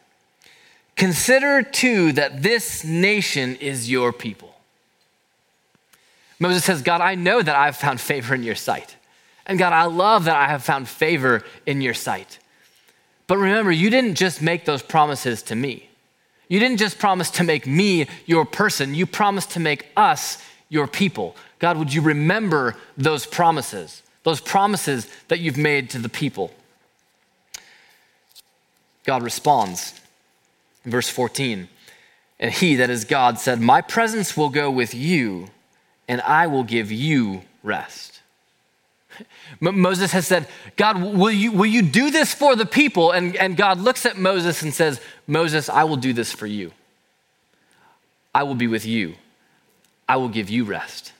Consider 0.96 1.62
too 1.62 2.12
that 2.12 2.42
this 2.42 2.84
nation 2.84 3.56
is 3.56 3.90
your 3.90 4.12
people. 4.12 4.54
Moses 6.38 6.64
says, 6.64 6.82
God, 6.82 7.00
I 7.00 7.16
know 7.16 7.42
that 7.42 7.56
I've 7.56 7.76
found 7.76 8.00
favor 8.00 8.34
in 8.34 8.42
your 8.42 8.54
sight. 8.54 8.96
And 9.46 9.58
God, 9.58 9.72
I 9.72 9.84
love 9.84 10.24
that 10.24 10.36
I 10.36 10.48
have 10.48 10.62
found 10.62 10.88
favor 10.88 11.44
in 11.66 11.80
your 11.80 11.94
sight. 11.94 12.38
But 13.26 13.38
remember, 13.38 13.72
you 13.72 13.90
didn't 13.90 14.14
just 14.14 14.40
make 14.40 14.64
those 14.64 14.82
promises 14.82 15.42
to 15.44 15.56
me. 15.56 15.88
You 16.48 16.60
didn't 16.60 16.76
just 16.76 16.98
promise 16.98 17.30
to 17.32 17.44
make 17.44 17.66
me 17.66 18.06
your 18.24 18.44
person, 18.44 18.94
you 18.94 19.06
promised 19.06 19.50
to 19.52 19.60
make 19.60 19.86
us 19.96 20.42
your 20.68 20.86
people. 20.86 21.36
God, 21.58 21.76
would 21.76 21.92
you 21.92 22.02
remember 22.02 22.76
those 22.96 23.26
promises, 23.26 24.02
those 24.22 24.40
promises 24.40 25.08
that 25.28 25.40
you've 25.40 25.56
made 25.56 25.90
to 25.90 25.98
the 25.98 26.08
people? 26.08 26.52
God 29.04 29.22
responds 29.22 30.00
verse 30.86 31.08
14. 31.08 31.68
And 32.38 32.52
he, 32.52 32.76
that 32.76 32.90
is 32.90 33.04
God, 33.04 33.38
said, 33.38 33.60
My 33.60 33.80
presence 33.80 34.36
will 34.36 34.50
go 34.50 34.70
with 34.70 34.94
you, 34.94 35.48
and 36.06 36.20
I 36.22 36.46
will 36.46 36.64
give 36.64 36.92
you 36.92 37.42
rest. 37.62 38.15
Moses 39.60 40.12
has 40.12 40.26
said, 40.26 40.48
God, 40.76 41.02
will 41.02 41.30
you, 41.30 41.52
will 41.52 41.66
you 41.66 41.82
do 41.82 42.10
this 42.10 42.34
for 42.34 42.56
the 42.56 42.66
people? 42.66 43.12
And, 43.12 43.36
and 43.36 43.56
God 43.56 43.78
looks 43.78 44.06
at 44.06 44.16
Moses 44.16 44.62
and 44.62 44.72
says, 44.72 45.00
Moses, 45.26 45.68
I 45.68 45.84
will 45.84 45.96
do 45.96 46.12
this 46.12 46.32
for 46.32 46.46
you. 46.46 46.72
I 48.34 48.42
will 48.42 48.54
be 48.54 48.66
with 48.66 48.84
you. 48.84 49.14
I 50.08 50.16
will 50.16 50.28
give 50.28 50.50
you 50.50 50.64
rest. 50.64 51.12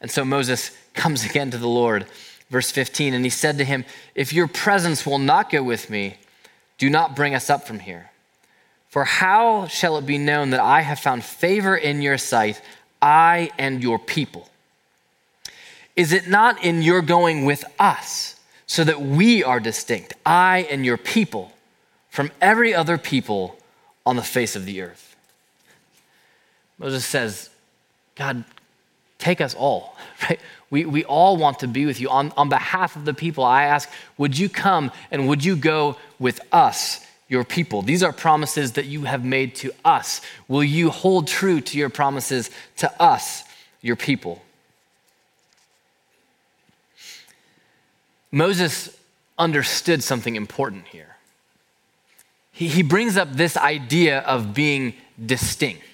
And 0.00 0.10
so 0.10 0.24
Moses 0.24 0.76
comes 0.94 1.24
again 1.28 1.50
to 1.50 1.58
the 1.58 1.68
Lord, 1.68 2.06
verse 2.50 2.70
15, 2.70 3.14
and 3.14 3.24
he 3.24 3.30
said 3.30 3.58
to 3.58 3.64
him, 3.64 3.84
If 4.14 4.32
your 4.32 4.48
presence 4.48 5.06
will 5.06 5.18
not 5.18 5.50
go 5.50 5.62
with 5.62 5.90
me, 5.90 6.16
do 6.78 6.90
not 6.90 7.14
bring 7.14 7.34
us 7.34 7.48
up 7.48 7.66
from 7.66 7.80
here. 7.80 8.10
For 8.88 9.04
how 9.04 9.68
shall 9.68 9.96
it 9.96 10.04
be 10.04 10.18
known 10.18 10.50
that 10.50 10.60
I 10.60 10.82
have 10.82 10.98
found 10.98 11.24
favor 11.24 11.74
in 11.76 12.02
your 12.02 12.18
sight, 12.18 12.60
I 13.00 13.50
and 13.56 13.82
your 13.82 13.98
people? 13.98 14.48
Is 15.96 16.12
it 16.12 16.28
not 16.28 16.62
in 16.64 16.82
your 16.82 17.02
going 17.02 17.44
with 17.44 17.64
us, 17.78 18.38
so 18.66 18.84
that 18.84 19.00
we 19.00 19.44
are 19.44 19.60
distinct, 19.60 20.14
I 20.24 20.66
and 20.70 20.84
your 20.84 20.96
people, 20.96 21.52
from 22.08 22.30
every 22.40 22.74
other 22.74 22.96
people 22.96 23.58
on 24.06 24.16
the 24.16 24.22
face 24.22 24.56
of 24.56 24.64
the 24.64 24.80
earth? 24.82 25.16
Moses 26.78 27.04
says, 27.04 27.50
God, 28.14 28.44
take 29.18 29.40
us 29.40 29.54
all, 29.54 29.96
right? 30.28 30.40
We, 30.70 30.86
we 30.86 31.04
all 31.04 31.36
want 31.36 31.58
to 31.58 31.68
be 31.68 31.84
with 31.84 32.00
you. 32.00 32.08
On, 32.08 32.32
on 32.36 32.48
behalf 32.48 32.96
of 32.96 33.04
the 33.04 33.12
people, 33.12 33.44
I 33.44 33.64
ask, 33.64 33.90
would 34.16 34.38
you 34.38 34.48
come 34.48 34.90
and 35.10 35.28
would 35.28 35.44
you 35.44 35.54
go 35.54 35.98
with 36.18 36.40
us 36.50 37.06
your 37.32 37.44
people. 37.44 37.80
These 37.80 38.02
are 38.02 38.12
promises 38.12 38.72
that 38.72 38.84
you 38.84 39.04
have 39.04 39.24
made 39.24 39.54
to 39.56 39.72
us. 39.86 40.20
Will 40.48 40.62
you 40.62 40.90
hold 40.90 41.26
true 41.26 41.62
to 41.62 41.78
your 41.78 41.88
promises 41.88 42.50
to 42.76 43.02
us, 43.02 43.44
your 43.80 43.96
people? 43.96 44.42
Moses 48.32 48.98
understood 49.38 50.02
something 50.02 50.34
important 50.34 50.88
here. 50.88 51.16
He, 52.50 52.68
he 52.68 52.82
brings 52.82 53.16
up 53.16 53.32
this 53.32 53.56
idea 53.56 54.20
of 54.20 54.54
being 54.54 54.94
distinct. 55.24 55.84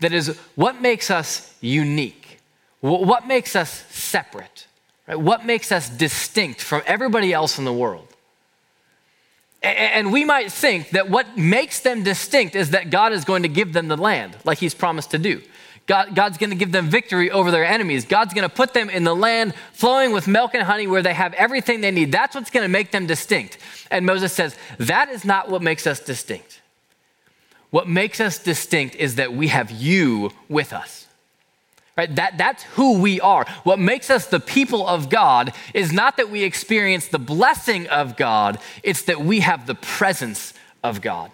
That 0.00 0.12
is, 0.12 0.36
what 0.54 0.80
makes 0.80 1.10
us 1.10 1.54
unique? 1.60 2.38
What 2.80 3.26
makes 3.26 3.56
us 3.56 3.84
separate? 3.90 4.66
Right? 5.06 5.18
What 5.18 5.44
makes 5.44 5.72
us 5.72 5.88
distinct 5.88 6.60
from 6.60 6.82
everybody 6.86 7.32
else 7.32 7.58
in 7.58 7.64
the 7.64 7.72
world? 7.72 8.06
And 9.62 10.12
we 10.12 10.24
might 10.24 10.52
think 10.52 10.90
that 10.90 11.10
what 11.10 11.36
makes 11.36 11.80
them 11.80 12.02
distinct 12.02 12.54
is 12.54 12.70
that 12.70 12.90
God 12.90 13.12
is 13.12 13.24
going 13.24 13.42
to 13.42 13.48
give 13.48 13.72
them 13.72 13.88
the 13.88 13.96
land, 13.96 14.36
like 14.44 14.58
He's 14.58 14.74
promised 14.74 15.10
to 15.12 15.18
do. 15.18 15.42
God, 15.86 16.16
God's 16.16 16.36
going 16.36 16.50
to 16.50 16.56
give 16.56 16.72
them 16.72 16.88
victory 16.88 17.30
over 17.30 17.50
their 17.50 17.64
enemies. 17.64 18.04
God's 18.04 18.34
going 18.34 18.48
to 18.48 18.54
put 18.54 18.74
them 18.74 18.90
in 18.90 19.04
the 19.04 19.14
land 19.14 19.54
flowing 19.72 20.12
with 20.12 20.26
milk 20.26 20.54
and 20.54 20.64
honey 20.64 20.88
where 20.88 21.02
they 21.02 21.14
have 21.14 21.32
everything 21.34 21.80
they 21.80 21.92
need. 21.92 22.10
That's 22.10 22.34
what's 22.34 22.50
going 22.50 22.64
to 22.64 22.68
make 22.68 22.90
them 22.90 23.06
distinct. 23.06 23.58
And 23.90 24.04
Moses 24.04 24.32
says, 24.32 24.56
that 24.78 25.08
is 25.10 25.24
not 25.24 25.48
what 25.48 25.62
makes 25.62 25.86
us 25.86 26.00
distinct. 26.00 26.60
What 27.70 27.88
makes 27.88 28.20
us 28.20 28.38
distinct 28.38 28.96
is 28.96 29.14
that 29.14 29.32
we 29.32 29.48
have 29.48 29.70
you 29.70 30.32
with 30.48 30.72
us. 30.72 31.06
Right? 31.96 32.14
That, 32.16 32.36
that's 32.36 32.64
who 32.64 32.98
we 32.98 33.20
are. 33.20 33.46
What 33.62 33.78
makes 33.78 34.10
us 34.10 34.26
the 34.26 34.40
people 34.40 34.86
of 34.86 35.08
God 35.08 35.52
is 35.72 35.92
not 35.92 36.16
that 36.16 36.30
we 36.30 36.42
experience 36.42 37.08
the 37.08 37.18
blessing 37.18 37.86
of 37.88 38.16
God, 38.16 38.58
it's 38.82 39.02
that 39.02 39.20
we 39.20 39.40
have 39.40 39.66
the 39.66 39.74
presence 39.74 40.52
of 40.82 41.00
God. 41.00 41.30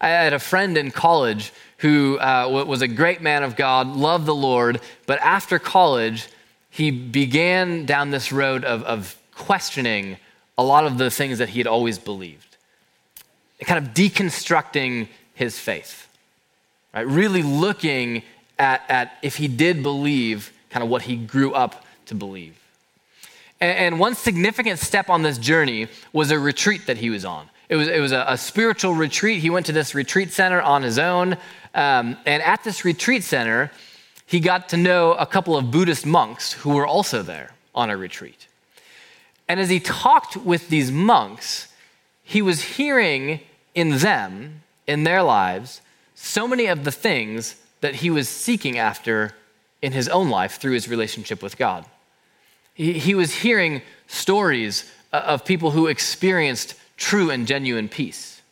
I 0.00 0.08
had 0.10 0.32
a 0.32 0.38
friend 0.38 0.78
in 0.78 0.92
college 0.92 1.52
who 1.78 2.18
uh, 2.18 2.64
was 2.66 2.82
a 2.82 2.88
great 2.88 3.20
man 3.20 3.42
of 3.42 3.56
God, 3.56 3.86
loved 3.86 4.26
the 4.26 4.34
Lord, 4.34 4.80
but 5.06 5.20
after 5.20 5.58
college, 5.58 6.28
he 6.70 6.90
began 6.90 7.86
down 7.86 8.10
this 8.10 8.32
road 8.32 8.64
of, 8.64 8.82
of 8.82 9.16
questioning 9.34 10.16
a 10.56 10.62
lot 10.62 10.84
of 10.84 10.98
the 10.98 11.10
things 11.10 11.38
that 11.38 11.50
he 11.50 11.60
had 11.60 11.66
always 11.66 11.98
believed, 11.98 12.56
kind 13.60 13.84
of 13.84 13.94
deconstructing 13.94 15.08
his 15.34 15.58
faith, 15.58 16.08
right? 16.92 17.06
Really 17.06 17.42
looking 17.42 18.22
at, 18.58 18.82
at 18.88 19.16
if 19.22 19.36
he 19.36 19.46
did 19.46 19.82
believe 19.82 20.52
kind 20.70 20.82
of 20.82 20.90
what 20.90 21.02
he 21.02 21.16
grew 21.16 21.54
up 21.54 21.84
to 22.06 22.14
believe. 22.14 22.58
And, 23.60 23.78
and 23.78 24.00
one 24.00 24.16
significant 24.16 24.80
step 24.80 25.08
on 25.08 25.22
this 25.22 25.38
journey 25.38 25.88
was 26.12 26.32
a 26.32 26.38
retreat 26.38 26.86
that 26.86 26.98
he 26.98 27.08
was 27.08 27.24
on. 27.24 27.48
It 27.68 27.76
was, 27.76 27.88
it 27.88 28.00
was 28.00 28.12
a, 28.12 28.24
a 28.28 28.38
spiritual 28.38 28.94
retreat. 28.94 29.40
He 29.40 29.50
went 29.50 29.66
to 29.66 29.72
this 29.72 29.94
retreat 29.94 30.32
center 30.32 30.60
on 30.60 30.82
his 30.82 30.98
own. 30.98 31.36
Um, 31.74 32.16
and 32.24 32.42
at 32.42 32.64
this 32.64 32.84
retreat 32.84 33.24
center, 33.24 33.70
he 34.26 34.40
got 34.40 34.70
to 34.70 34.76
know 34.76 35.12
a 35.12 35.26
couple 35.26 35.56
of 35.56 35.70
Buddhist 35.70 36.06
monks 36.06 36.52
who 36.52 36.70
were 36.70 36.86
also 36.86 37.22
there 37.22 37.54
on 37.74 37.90
a 37.90 37.96
retreat. 37.96 38.46
And 39.48 39.58
as 39.60 39.68
he 39.68 39.80
talked 39.80 40.36
with 40.36 40.68
these 40.68 40.92
monks, 40.92 41.68
he 42.22 42.42
was 42.42 42.62
hearing 42.62 43.40
in 43.74 43.98
them, 43.98 44.62
in 44.86 45.04
their 45.04 45.22
lives, 45.22 45.80
so 46.14 46.46
many 46.48 46.66
of 46.66 46.84
the 46.84 46.92
things 46.92 47.56
that 47.80 47.96
he 47.96 48.10
was 48.10 48.28
seeking 48.28 48.76
after 48.76 49.32
in 49.80 49.92
his 49.92 50.08
own 50.08 50.28
life 50.28 50.58
through 50.58 50.72
his 50.72 50.88
relationship 50.88 51.42
with 51.42 51.56
God. 51.56 51.86
He, 52.74 52.94
he 52.94 53.14
was 53.14 53.32
hearing 53.32 53.82
stories 54.06 54.90
of 55.12 55.44
people 55.44 55.70
who 55.70 55.86
experienced 55.86 56.74
true 56.98 57.30
and 57.30 57.46
genuine 57.46 57.88
peace. 57.88 58.42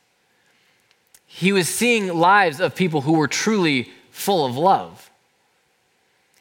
He 1.26 1.52
was 1.52 1.68
seeing 1.68 2.09
lives 2.09 2.61
of 2.61 2.74
people 2.74 3.02
who 3.02 3.12
were 3.12 3.28
truly 3.28 3.90
full 4.11 4.46
of 4.46 4.56
love. 4.56 5.11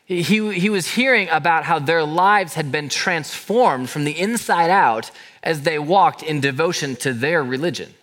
He, 0.06 0.22
he 0.22 0.70
was 0.70 0.88
hearing 0.88 1.28
about 1.30 1.66
how 1.66 1.80
their 1.80 2.04
lives 2.04 2.54
had 2.54 2.72
been 2.72 2.88
transformed 2.88 3.90
from 3.90 4.06
the 4.06 4.18
inside 4.18 4.70
out 4.70 5.12
as 5.44 5.64
they 5.64 5.80
walked 5.80 6.24
in 6.24 6.40
devotion 6.40 6.96
to 6.98 7.12
their 7.12 7.44
religion. 7.44 7.94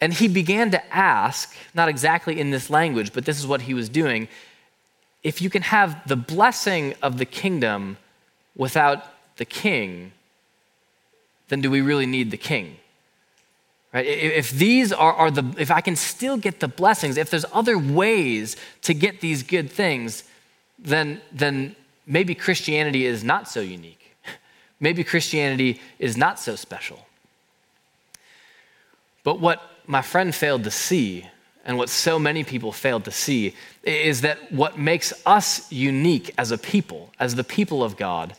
And 0.00 0.12
he 0.12 0.26
began 0.26 0.72
to 0.72 0.94
ask, 0.94 1.56
not 1.74 1.88
exactly 1.88 2.40
in 2.40 2.50
this 2.50 2.68
language, 2.68 3.12
but 3.12 3.24
this 3.24 3.38
is 3.38 3.46
what 3.46 3.62
he 3.62 3.72
was 3.72 3.88
doing 3.88 4.28
if 5.22 5.40
you 5.40 5.48
can 5.48 5.62
have 5.62 6.06
the 6.06 6.16
blessing 6.16 6.94
of 7.02 7.18
the 7.18 7.24
kingdom 7.24 7.96
without 8.56 9.04
the 9.36 9.44
king, 9.44 10.12
then 11.52 11.60
do 11.60 11.70
we 11.70 11.82
really 11.82 12.06
need 12.06 12.30
the 12.30 12.38
king? 12.38 12.78
Right? 13.92 14.06
If 14.06 14.52
these 14.52 14.90
are, 14.90 15.12
are 15.12 15.30
the, 15.30 15.44
if 15.58 15.70
I 15.70 15.82
can 15.82 15.96
still 15.96 16.38
get 16.38 16.60
the 16.60 16.66
blessings, 16.66 17.18
if 17.18 17.28
there's 17.28 17.44
other 17.52 17.78
ways 17.78 18.56
to 18.80 18.94
get 18.94 19.20
these 19.20 19.42
good 19.42 19.70
things, 19.70 20.24
then, 20.78 21.20
then 21.30 21.76
maybe 22.06 22.34
Christianity 22.34 23.04
is 23.04 23.22
not 23.22 23.50
so 23.50 23.60
unique. 23.60 24.16
Maybe 24.80 25.04
Christianity 25.04 25.78
is 25.98 26.16
not 26.16 26.40
so 26.40 26.56
special. 26.56 27.06
But 29.22 29.38
what 29.38 29.60
my 29.86 30.00
friend 30.00 30.34
failed 30.34 30.64
to 30.64 30.70
see, 30.70 31.26
and 31.66 31.76
what 31.76 31.90
so 31.90 32.18
many 32.18 32.44
people 32.44 32.72
failed 32.72 33.04
to 33.04 33.12
see, 33.12 33.54
is 33.82 34.22
that 34.22 34.50
what 34.50 34.78
makes 34.78 35.12
us 35.26 35.70
unique 35.70 36.32
as 36.38 36.50
a 36.50 36.56
people, 36.56 37.12
as 37.20 37.34
the 37.34 37.44
people 37.44 37.84
of 37.84 37.98
God, 37.98 38.34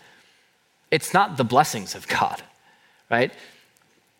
it's 0.89 1.13
not 1.13 1.37
the 1.37 1.43
blessings 1.43 1.93
of 1.93 2.07
God, 2.07 2.41
right? 3.13 3.31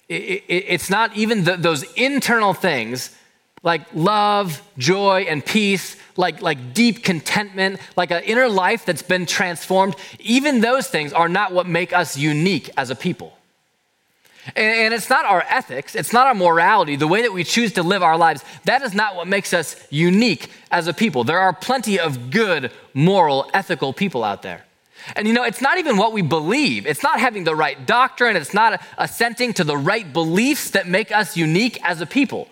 It's 0.08 0.90
not 0.90 1.16
even 1.18 1.46
the, 1.46 1.56
those 1.56 1.84
internal 1.94 2.54
things 2.54 3.16
like 3.64 3.82
love, 3.96 4.62
joy, 4.78 5.26
and 5.30 5.44
peace, 5.44 5.96
like, 6.18 6.42
like 6.42 6.74
deep 6.74 7.04
contentment, 7.04 7.80
like 7.96 8.12
an 8.12 8.22
inner 8.24 8.50
life 8.50 8.86
that's 8.86 9.02
been 9.02 9.26
transformed, 9.26 9.96
even 10.20 10.60
those 10.60 10.88
things 10.88 11.14
are 11.14 11.30
not 11.30 11.54
what 11.54 11.66
make 11.66 11.94
us 11.94 12.18
unique 12.18 12.70
as 12.78 12.90
a 12.90 12.96
people. 12.96 13.38
And, 14.58 14.94
it's 14.94 15.10
not 15.10 15.24
our 15.24 15.44
ethics, 15.50 15.96
it's 15.96 16.12
not 16.12 16.28
our 16.28 16.36
morality, 16.36 16.98
the 16.98 17.08
way 17.08 17.22
that 17.22 17.32
we 17.32 17.46
choose 17.46 17.72
to 17.74 17.84
live 17.84 18.04
our 18.04 18.18
lives. 18.18 18.44
That 18.66 18.82
is 18.82 18.94
not 18.94 19.16
what 19.16 19.26
makes 19.26 19.54
us 19.54 19.78
unique 19.90 20.52
as 20.70 20.88
a 20.88 20.94
people. 20.94 21.24
There 21.24 21.40
are 21.40 21.54
plenty 21.54 21.98
of 21.98 22.30
good, 22.30 22.70
moral, 22.94 23.50
ethical 23.54 23.94
people 23.94 24.22
out 24.24 24.42
there. 24.42 24.66
And 25.16 25.28
you 25.28 25.34
know, 25.34 25.44
it's 25.44 25.62
not 25.62 25.78
even 25.78 25.98
what 25.98 26.13
we 26.13 26.22
believe. 26.22 26.86
It's 26.86 27.04
not 27.04 27.20
having 27.20 27.44
the 27.44 27.56
right 27.56 27.86
doctrine. 27.86 28.36
It's 28.36 28.54
not 28.54 28.82
assenting 28.98 29.54
to 29.54 29.63
the 29.63 29.78
right 29.78 30.12
beliefs 30.12 30.72
that 30.72 30.88
make 30.88 31.12
us 31.12 31.38
unique 31.38 31.80
as 31.84 32.02
a 32.02 32.06
people. 32.06 32.48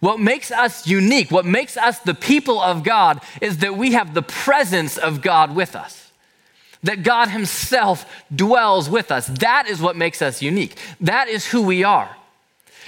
What 0.00 0.20
makes 0.20 0.50
us 0.50 0.86
unique, 0.86 1.30
what 1.30 1.46
makes 1.46 1.76
us 1.76 1.98
the 2.00 2.14
people 2.14 2.60
of 2.60 2.82
God, 2.82 3.22
is 3.40 3.58
that 3.58 3.76
we 3.76 3.92
have 3.92 4.12
the 4.12 4.22
presence 4.22 4.98
of 4.98 5.22
God 5.22 5.54
with 5.54 5.74
us. 5.74 6.12
That 6.82 7.02
God 7.02 7.28
Himself 7.28 8.04
dwells 8.34 8.90
with 8.90 9.10
us. 9.10 9.26
That 9.26 9.66
is 9.66 9.80
what 9.80 9.96
makes 9.96 10.20
us 10.20 10.42
unique. 10.42 10.76
That 11.00 11.28
is 11.28 11.46
who 11.46 11.62
we 11.62 11.84
are. 11.84 12.14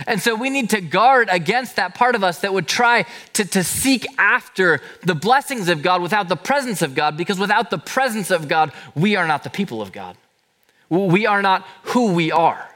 And 0.06 0.20
so 0.20 0.34
we 0.34 0.50
need 0.50 0.70
to 0.70 0.80
guard 0.80 1.28
against 1.30 1.76
that 1.76 1.94
part 1.94 2.14
of 2.14 2.22
us 2.22 2.40
that 2.40 2.52
would 2.52 2.68
try 2.68 3.06
to, 3.34 3.44
to 3.44 3.64
seek 3.64 4.06
after 4.18 4.80
the 5.02 5.14
blessings 5.14 5.68
of 5.68 5.82
God 5.82 6.02
without 6.02 6.28
the 6.28 6.36
presence 6.36 6.82
of 6.82 6.94
God, 6.94 7.16
because 7.16 7.38
without 7.38 7.70
the 7.70 7.78
presence 7.78 8.30
of 8.30 8.48
God, 8.48 8.72
we 8.94 9.16
are 9.16 9.26
not 9.26 9.42
the 9.42 9.50
people 9.50 9.80
of 9.80 9.92
God. 9.92 10.16
We 10.88 11.26
are 11.26 11.42
not 11.42 11.66
who 11.84 12.12
we 12.12 12.30
are. 12.30 12.68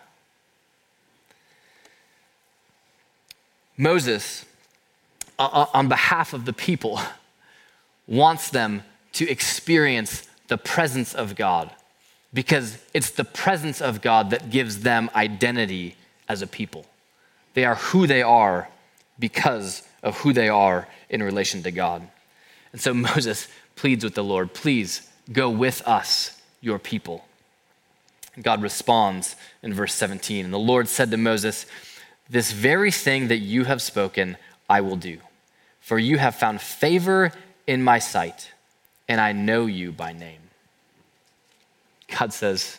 Moses, 3.76 4.44
uh, 5.38 5.48
uh, 5.50 5.66
on 5.72 5.88
behalf 5.88 6.32
of 6.32 6.44
the 6.44 6.52
people, 6.52 7.00
wants 8.06 8.50
them 8.50 8.82
to 9.12 9.28
experience 9.28 10.28
the 10.48 10.58
presence 10.58 11.14
of 11.14 11.34
God 11.34 11.70
because 12.32 12.78
it's 12.92 13.10
the 13.10 13.24
presence 13.24 13.80
of 13.80 14.02
God 14.02 14.30
that 14.30 14.50
gives 14.50 14.80
them 14.80 15.10
identity 15.14 15.96
as 16.28 16.42
a 16.42 16.46
people. 16.46 16.84
They 17.60 17.66
are 17.66 17.74
who 17.74 18.06
they 18.06 18.22
are 18.22 18.70
because 19.18 19.82
of 20.02 20.16
who 20.16 20.32
they 20.32 20.48
are 20.48 20.88
in 21.10 21.22
relation 21.22 21.62
to 21.64 21.70
God. 21.70 22.08
And 22.72 22.80
so 22.80 22.94
Moses 23.14 23.48
pleads 23.76 24.02
with 24.02 24.14
the 24.14 24.24
Lord, 24.24 24.54
please 24.54 25.06
go 25.30 25.50
with 25.50 25.86
us, 25.86 26.40
your 26.62 26.78
people. 26.78 27.26
God 28.40 28.62
responds 28.62 29.36
in 29.62 29.74
verse 29.74 29.92
17. 29.92 30.46
And 30.46 30.54
the 30.54 30.58
Lord 30.58 30.88
said 30.88 31.10
to 31.10 31.18
Moses, 31.18 31.66
this 32.30 32.50
very 32.50 32.90
thing 32.90 33.28
that 33.28 33.40
you 33.40 33.64
have 33.64 33.82
spoken, 33.82 34.38
I 34.66 34.80
will 34.80 34.96
do. 34.96 35.18
For 35.80 35.98
you 35.98 36.16
have 36.16 36.36
found 36.36 36.62
favor 36.62 37.30
in 37.66 37.84
my 37.84 37.98
sight, 37.98 38.52
and 39.06 39.20
I 39.20 39.32
know 39.32 39.66
you 39.66 39.92
by 39.92 40.14
name. 40.14 40.40
God 42.18 42.32
says, 42.32 42.78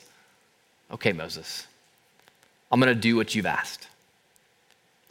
Okay, 0.89 1.13
Moses, 1.13 1.67
I'm 2.71 2.79
going 2.79 2.91
to 2.91 2.99
do 2.99 3.15
what 3.15 3.35
you've 3.35 3.45
asked. 3.45 3.87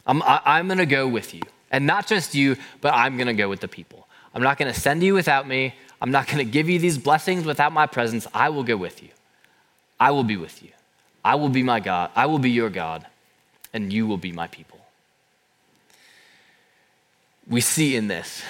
I'm, 0.05 0.21
I, 0.23 0.59
am 0.59 0.67
going 0.67 0.79
to 0.79 0.85
go 0.85 1.07
with 1.07 1.33
you. 1.33 1.41
And 1.71 1.85
not 1.85 2.07
just 2.07 2.35
you, 2.35 2.57
but 2.81 2.93
I'm 2.93 3.17
going 3.17 3.27
to 3.27 3.33
go 3.33 3.47
with 3.49 3.61
the 3.61 3.67
people. 3.67 4.07
I'm 4.33 4.41
not 4.41 4.57
going 4.57 4.73
to 4.73 4.79
send 4.79 5.03
you 5.03 5.13
without 5.13 5.47
me. 5.47 5.75
I'm 6.01 6.11
not 6.11 6.27
going 6.27 6.39
to 6.39 6.51
give 6.51 6.69
you 6.69 6.79
these 6.79 6.97
blessings 6.97 7.45
without 7.45 7.71
my 7.71 7.85
presence. 7.85 8.27
I 8.33 8.49
will 8.49 8.63
go 8.63 8.75
with 8.75 9.03
you. 9.03 9.09
I 9.99 10.11
will 10.11 10.23
be 10.23 10.37
with 10.37 10.63
you. 10.63 10.69
I 11.23 11.35
will 11.35 11.49
be 11.49 11.63
my 11.63 11.79
God. 11.79 12.09
I 12.15 12.25
will 12.25 12.39
be 12.39 12.49
your 12.49 12.69
God 12.69 13.05
and 13.73 13.93
you 13.93 14.07
will 14.07 14.17
be 14.17 14.31
my 14.31 14.47
people. 14.47 14.79
We 17.47 17.61
see 17.61 17.95
in 17.95 18.07
this 18.07 18.43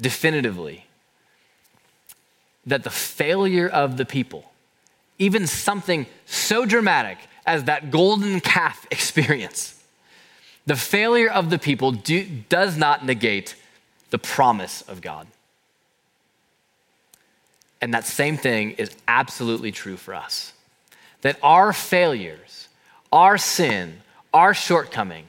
definitively 0.00 0.86
that 2.66 2.84
the 2.84 2.90
failure 2.90 3.68
of 3.68 3.96
the 3.96 4.04
people, 4.04 4.52
even 5.18 5.46
something 5.46 6.06
so 6.26 6.66
dramatic 6.66 7.18
as 7.46 7.64
that 7.64 7.90
golden 7.90 8.40
calf 8.40 8.86
experience, 8.90 9.77
the 10.68 10.76
failure 10.76 11.30
of 11.30 11.48
the 11.48 11.58
people 11.58 11.92
do, 11.92 12.26
does 12.50 12.76
not 12.76 13.02
negate 13.02 13.56
the 14.10 14.18
promise 14.18 14.82
of 14.82 15.00
God. 15.00 15.26
And 17.80 17.94
that 17.94 18.04
same 18.04 18.36
thing 18.36 18.72
is 18.72 18.90
absolutely 19.06 19.72
true 19.72 19.96
for 19.96 20.12
us. 20.12 20.52
That 21.22 21.38
our 21.42 21.72
failures, 21.72 22.68
our 23.10 23.38
sin, 23.38 24.02
our 24.34 24.52
shortcoming 24.52 25.24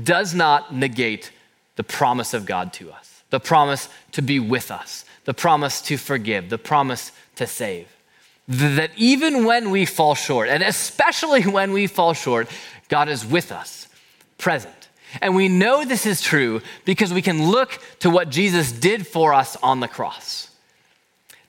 does 0.00 0.34
not 0.34 0.74
negate 0.74 1.32
the 1.76 1.84
promise 1.84 2.34
of 2.34 2.44
God 2.44 2.74
to 2.74 2.92
us, 2.92 3.22
the 3.30 3.40
promise 3.40 3.88
to 4.12 4.20
be 4.20 4.38
with 4.38 4.70
us, 4.70 5.06
the 5.24 5.32
promise 5.32 5.80
to 5.82 5.96
forgive, 5.96 6.50
the 6.50 6.58
promise 6.58 7.12
to 7.36 7.46
save. 7.46 7.88
That 8.48 8.90
even 8.96 9.46
when 9.46 9.70
we 9.70 9.86
fall 9.86 10.14
short, 10.14 10.50
and 10.50 10.62
especially 10.62 11.44
when 11.44 11.72
we 11.72 11.86
fall 11.86 12.12
short, 12.12 12.48
God 12.90 13.08
is 13.08 13.24
with 13.24 13.50
us, 13.50 13.87
present. 14.38 14.88
And 15.20 15.34
we 15.34 15.48
know 15.48 15.84
this 15.84 16.06
is 16.06 16.20
true 16.20 16.60
because 16.84 17.12
we 17.12 17.22
can 17.22 17.50
look 17.50 17.78
to 18.00 18.10
what 18.10 18.30
Jesus 18.30 18.72
did 18.72 19.06
for 19.06 19.32
us 19.34 19.56
on 19.56 19.80
the 19.80 19.88
cross. 19.88 20.50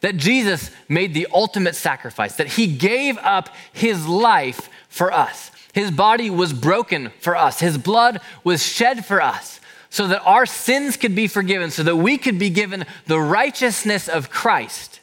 That 0.02 0.18
Jesus 0.18 0.72
made 0.88 1.14
the 1.14 1.28
ultimate 1.34 1.76
sacrifice, 1.76 2.38
that 2.38 2.48
he 2.48 2.68
gave 2.68 3.18
up 3.18 3.50
his 3.74 4.08
life 4.08 4.70
for 4.88 5.12
us. 5.12 5.52
His 5.74 5.92
body 5.92 6.30
was 6.30 6.54
broken 6.54 7.12
for 7.20 7.36
us, 7.36 7.60
his 7.60 7.78
blood 7.78 8.22
was 8.44 8.66
shed 8.66 9.06
for 9.06 9.22
us, 9.22 9.60
so 9.90 10.08
that 10.08 10.22
our 10.24 10.46
sins 10.46 10.98
could 10.98 11.16
be 11.16 11.28
forgiven, 11.28 11.70
so 11.70 11.84
that 11.84 11.98
we 11.98 12.18
could 12.18 12.40
be 12.40 12.50
given 12.50 12.86
the 13.08 13.20
righteousness 13.20 14.08
of 14.08 14.30
Christ 14.30 15.00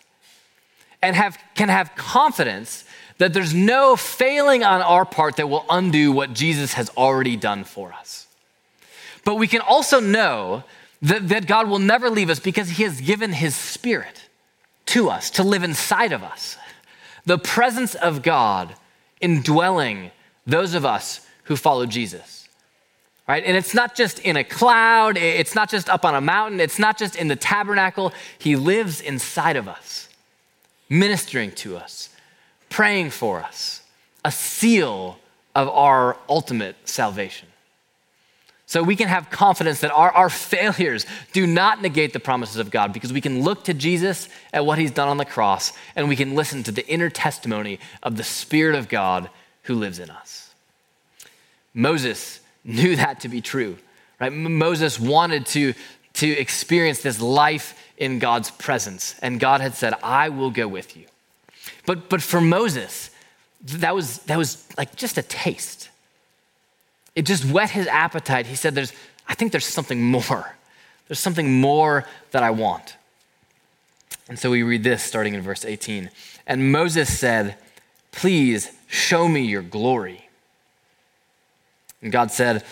and 1.03 1.15
have, 1.15 1.39
can 1.55 1.69
have 1.69 1.95
confidence 1.95 2.85
that 3.19 3.33
there's 3.33 3.55
no 3.55 3.97
failing 3.97 4.63
on 4.63 4.83
our 4.83 5.05
part 5.05 5.37
that 5.37 5.49
will 5.49 5.65
undo 5.71 6.13
what 6.13 6.33
Jesus 6.33 6.75
has 6.75 6.91
already 6.97 7.37
done 7.37 7.65
for 7.65 7.93
us. 7.93 8.27
But 9.25 9.37
we 9.37 9.49
can 9.49 9.61
also 9.61 10.01
know 10.01 10.65
that, 11.03 11.29
that 11.29 11.47
God 11.47 11.69
will 11.69 11.79
never 11.79 12.11
leave 12.11 12.31
us 12.31 12.41
because 12.41 12.71
He 12.71 12.83
has 12.83 13.01
given 13.01 13.33
His 13.33 13.55
Spirit 13.55 14.29
to 14.87 15.09
us 15.09 15.31
to 15.31 15.43
live 15.43 15.63
inside 15.63 16.13
of 16.13 16.23
us. 16.23 16.57
The 17.25 17.39
presence 17.39 17.95
of 17.95 18.23
God 18.23 18.75
indwelling 19.21 20.11
those 20.47 20.75
of 20.75 20.85
us 20.85 21.27
who 21.45 21.57
follow 21.57 21.87
Jesus. 21.87 22.49
Right? 23.27 23.43
And 23.45 23.57
it's 23.57 23.75
not 23.75 23.97
just 23.97 24.21
in 24.21 24.37
a 24.37 24.45
cloud, 24.45 25.17
it's 25.17 25.57
not 25.57 25.69
just 25.69 25.89
up 25.89 26.05
on 26.05 26.15
a 26.15 26.21
mountain, 26.21 26.61
it's 26.61 26.79
not 26.79 26.97
just 26.97 27.17
in 27.17 27.27
the 27.27 27.35
tabernacle. 27.35 28.13
He 28.39 28.55
lives 28.55 29.01
inside 29.01 29.57
of 29.57 29.67
us, 29.67 30.09
ministering 30.89 31.51
to 31.53 31.77
us, 31.77 32.11
praying 32.69 33.11
for 33.11 33.43
us, 33.43 33.83
a 34.25 34.31
seal 34.31 35.19
of 35.55 35.69
our 35.69 36.17
ultimate 36.29 36.77
salvation. 36.85 37.49
So 38.69 38.83
we 38.83 38.97
can 38.97 39.07
have 39.07 39.31
confidence 39.31 39.81
that 39.81 39.93
our, 39.93 40.11
our 40.11 40.29
failures 40.29 41.07
do 41.33 41.47
not 41.47 41.81
negate 41.81 42.13
the 42.13 42.21
promises 42.21 42.57
of 42.57 42.71
God 42.71 42.93
because 42.93 43.13
we 43.13 43.21
can 43.21 43.43
look 43.43 43.65
to 43.65 43.75
Jesus 43.75 44.29
at 44.53 44.67
what 44.67 44.79
he's 44.79 44.91
done 44.91 45.09
on 45.09 45.19
the 45.19 45.25
cross 45.25 45.73
and 45.95 46.09
we 46.09 46.17
can 46.17 46.35
listen 46.35 46.65
to 46.65 46.73
the 46.73 46.87
inner 46.89 47.09
testimony 47.09 47.79
of 48.03 48.17
the 48.17 48.25
Spirit 48.25 48.75
of 48.75 48.89
God 48.89 49.31
who 49.63 49.77
lives 49.77 50.01
in 50.01 50.11
us. 50.11 50.53
Moses 51.73 52.41
knew 52.65 52.97
that 52.97 53.21
to 53.21 53.29
be 53.29 53.41
true, 53.41 53.79
right? 54.21 54.33
Moses 54.33 54.99
wanted 54.99 55.47
to, 55.47 55.73
to 56.15 56.29
experience 56.29 57.03
this 57.03 57.21
life 57.21 57.81
in 57.97 58.19
God's 58.19 58.51
presence, 58.51 59.15
and 59.23 59.39
God 59.41 59.61
had 59.61 59.75
said, 59.75 59.95
I 60.03 60.29
will 60.29 60.51
go 60.51 60.67
with 60.67 60.97
you. 60.97 61.07
But, 61.85 62.09
but 62.09 62.23
for 62.23 62.41
Moses, 62.41 63.11
that 63.65 63.95
was, 63.95 64.19
that 64.21 64.39
was 64.39 64.67
like 64.77 64.97
just 64.97 65.19
a 65.19 65.23
taste. 65.23 65.91
It 67.15 67.27
just 67.27 67.45
whet 67.45 67.71
his 67.71 67.87
appetite. 67.87 68.47
He 68.47 68.57
said, 68.57 68.75
There's, 68.75 68.93
I 69.29 69.35
think 69.35 69.53
there's 69.53 69.67
something 69.67 70.03
more. 70.03 70.55
There's 71.09 71.21
something 71.21 71.61
more 71.61 72.05
that 72.33 72.43
I 72.43 72.51
want. 72.51 72.97
And 74.29 74.39
so 74.39 74.51
we 74.51 74.63
read 74.63 74.83
this 74.83 75.03
starting 75.03 75.35
in 75.35 75.41
verse 75.41 75.65
18. 75.65 76.11
And 76.47 76.73
Moses 76.73 77.17
said, 77.17 77.57
Please 78.13 78.71
show 78.87 79.29
me 79.29 79.43
your 79.43 79.63
glory. 79.63 80.29
And 82.03 82.13
God 82.13 82.31
said, 82.31 82.65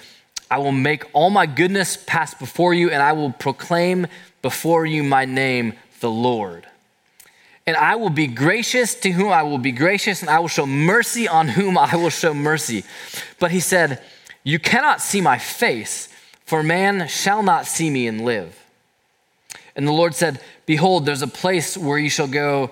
I 0.50 0.59
will 0.59 0.72
make 0.72 1.04
all 1.12 1.30
my 1.30 1.46
goodness 1.46 1.96
pass 1.96 2.35
before 2.35 2.74
you, 2.74 2.90
and 2.90 3.02
I 3.02 3.12
will 3.12 3.33
proclaim 3.33 4.07
before 4.42 4.85
you 4.85 5.02
my 5.02 5.24
name, 5.24 5.74
the 6.00 6.11
Lord. 6.11 6.66
And 7.66 7.77
I 7.77 7.96
will 7.96 8.11
be 8.11 8.27
gracious 8.27 8.94
to 8.96 9.11
whom 9.11 9.33
I 9.33 9.42
will 9.42 9.59
be 9.59 9.72
gracious, 9.72 10.20
and 10.20 10.31
I 10.31 10.38
will 10.38 10.48
show 10.48 10.66
mercy 10.66 11.27
on 11.27 11.48
whom 11.48 11.79
I 11.79 11.96
will 11.96 12.11
show 12.11 12.35
mercy. 12.35 12.85
But 13.38 13.53
he 13.53 13.61
said, 13.61 14.03
You 14.42 14.59
cannot 14.59 15.00
see 15.00 15.20
my 15.20 15.38
face, 15.38 16.09
for 16.44 16.62
man 16.62 17.09
shall 17.09 17.42
not 17.42 17.66
see 17.66 17.88
me 17.88 18.07
and 18.07 18.24
live. 18.24 18.61
And 19.74 19.88
the 19.88 19.92
Lord 19.92 20.14
said, 20.14 20.40
Behold, 20.66 21.07
there's 21.07 21.22
a 21.22 21.27
place 21.27 21.77
where 21.77 21.98
you 21.98 22.11
shall 22.11 22.29
go 22.29 22.70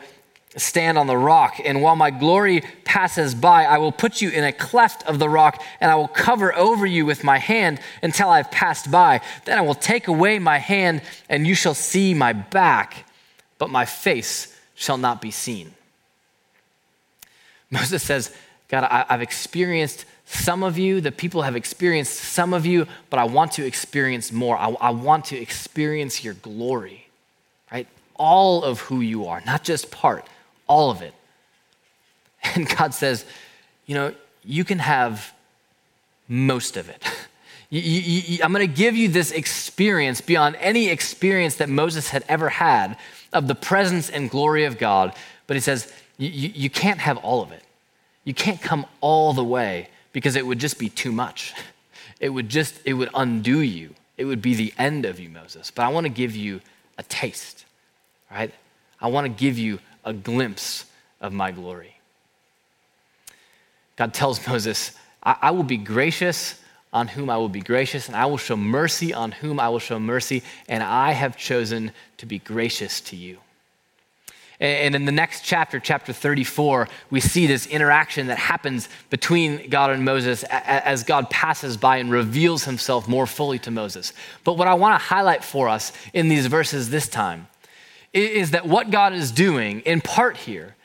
stand 0.57 0.99
on 0.99 1.07
the 1.07 1.17
rock. 1.17 1.59
And 1.65 1.81
while 1.81 1.97
my 1.97 2.11
glory 2.11 2.63
passes 2.85 3.35
by, 3.35 3.65
I 3.65 3.79
will 3.79 3.93
put 3.93 4.21
you 4.21 4.29
in 4.29 4.45
a 4.45 4.53
cleft 4.53 5.07
of 5.07 5.19
the 5.19 5.29
rock, 5.29 5.63
and 5.81 5.91
I 5.91 5.95
will 5.95 6.09
cover 6.09 6.55
over 6.55 6.85
you 6.85 7.07
with 7.07 7.25
my 7.25 7.39
hand 7.39 7.81
until 8.03 8.29
I've 8.29 8.51
passed 8.51 8.91
by. 8.91 9.23
Then 9.47 9.57
I 9.57 9.63
will 9.63 9.75
take 9.75 10.07
away 10.07 10.39
my 10.39 10.59
hand, 10.59 11.01
and 11.31 11.47
you 11.47 11.55
shall 11.55 11.73
see 11.73 12.13
my 12.13 12.35
back, 12.35 13.07
but 13.57 13.71
my 13.71 13.87
face 13.87 14.52
shall 14.83 14.99
not 14.99 15.23
be 15.23 15.31
seen. 15.31 15.73
Moses 17.71 18.03
says, 18.03 18.35
God, 18.69 18.85
I, 18.85 19.05
have 19.09 19.23
experienced 19.23 20.05
some 20.27 20.63
of 20.63 20.79
you, 20.79 21.01
the 21.01 21.13
people 21.13 21.43
have 21.43 21.57
experienced 21.57 22.15
some 22.15 22.53
of 22.53 22.67
you, 22.67 22.87
but 23.11 23.19
I 23.19 23.25
want 23.25 23.53
to 23.53 23.67
experience 23.67 24.33
more. 24.33 24.57
I, 24.57 24.71
I 24.81 24.91
want 24.91 25.27
to 25.27 25.37
experience 25.37 26.25
your 26.25 26.35
glory, 26.35 27.07
right? 27.71 27.87
All 28.17 28.65
of 28.65 28.81
who 28.81 29.01
you 29.01 29.27
are, 29.27 29.41
not 29.45 29.63
just 29.63 29.91
part, 29.91 30.27
all 30.67 30.91
of 30.91 31.03
it. 31.03 31.15
And 32.57 32.69
God 32.69 32.93
says, 32.93 33.25
you 33.87 33.95
know, 33.95 34.15
you 34.45 34.65
can 34.65 34.81
have 34.81 35.33
most 36.29 36.77
of 36.77 36.89
it. 36.89 37.01
You, 37.71 37.81
you, 37.81 38.23
you, 38.27 38.45
I'm 38.45 38.53
going 38.53 38.69
to 38.69 38.75
give 38.75 38.97
you 38.97 39.09
this 39.09 39.31
experience 39.31 40.21
beyond 40.21 40.57
any 40.61 40.89
experience 40.89 41.57
that 41.57 41.71
Moses 41.71 42.11
had 42.11 42.23
ever 42.29 42.51
had 42.51 42.99
of 43.33 43.49
the 43.49 43.55
presence 43.55 44.11
and 44.11 44.31
glory 44.31 44.65
of 44.65 44.79
God. 44.79 45.15
But 45.47 45.57
he 45.57 45.61
says, 45.61 45.93
you 46.19 46.71
can't 46.71 47.01
have 47.01 47.19
all 47.19 47.43
of 47.43 47.53
it. 47.53 47.63
You 48.25 48.35
can't 48.35 48.61
come 48.61 48.87
all 49.01 49.33
the 49.33 49.45
way 49.45 49.89
because 50.13 50.37
it 50.37 50.47
would 50.47 50.59
just 50.59 50.79
be 50.79 50.89
too 50.89 51.13
much. 51.13 51.55
It 52.21 52.29
would 52.29 52.49
just, 52.49 52.81
it 52.85 52.95
would 52.95 53.11
undo 53.15 53.61
you. 53.61 53.95
It 54.17 54.27
would 54.27 54.41
be 54.41 54.55
the 54.55 54.73
end 54.79 55.05
of 55.05 55.19
you, 55.19 55.29
Moses. 55.29 55.73
But 55.73 55.83
I 55.83 55.89
want 55.89 56.05
to 56.05 56.13
give 56.13 56.37
you 56.37 56.61
a 56.97 57.03
taste, 57.03 57.65
right? 58.31 58.55
I 59.01 59.09
want 59.09 59.25
to 59.25 59.29
give 59.29 59.59
you 59.59 59.81
a 60.05 60.13
glimpse 60.13 60.85
of 61.21 61.33
my 61.33 61.51
glory. 61.51 61.97
God 63.97 64.15
tells 64.15 64.47
Moses, 64.47 64.93
I, 65.23 65.37
I 65.43 65.51
will 65.51 65.65
be 65.65 65.77
gracious 65.77 66.61
on 66.93 67.09
whom 67.09 67.31
I 67.31 67.37
will 67.39 67.49
be 67.49 67.61
gracious, 67.61 68.09
and 68.09 68.17
I 68.17 68.27
will 68.27 68.39
show 68.39 68.57
mercy 68.57 69.15
on 69.15 69.33
whom 69.33 69.59
I 69.59 69.69
will 69.69 69.79
show 69.79 69.99
mercy, 69.99 70.43
and 70.69 70.83
I 70.83 71.13
have 71.13 71.37
chosen 71.37 71.93
to 72.19 72.27
be 72.27 72.39
gracious 72.39 73.01
to 73.03 73.17
you. 73.17 73.39
And 74.61 74.95
in 74.95 75.07
the 75.07 75.13
next 75.13 75.45
chapter, 75.45 75.81
chapter 75.81 76.13
34, 76.13 76.89
we 77.11 77.19
see 77.19 77.49
this 77.49 77.67
interaction 77.67 78.29
that 78.29 78.39
happens 78.39 78.89
between 79.11 79.69
God 79.69 79.91
and 79.91 80.05
Moses 80.05 80.45
as 80.45 81.03
God 81.03 81.31
passes 81.31 81.77
by 81.77 81.97
and 81.97 82.13
reveals 82.13 82.63
himself 82.63 83.09
more 83.09 83.27
fully 83.27 83.59
to 83.61 83.73
Moses. 83.73 84.13
But 84.45 84.57
what 84.57 84.69
I 84.69 84.75
want 84.75 84.95
to 84.95 85.05
highlight 85.05 85.43
for 85.43 85.69
us 85.69 85.93
in 86.13 86.29
these 86.29 86.47
verses 86.47 86.91
this 86.91 87.09
time 87.09 87.49
is 88.13 88.53
that 88.53 88.65
what 88.65 88.91
God 88.93 89.15
is 89.15 89.33
doing, 89.33 89.81
in 89.81 90.01
part 90.01 90.37
here, 90.37 90.77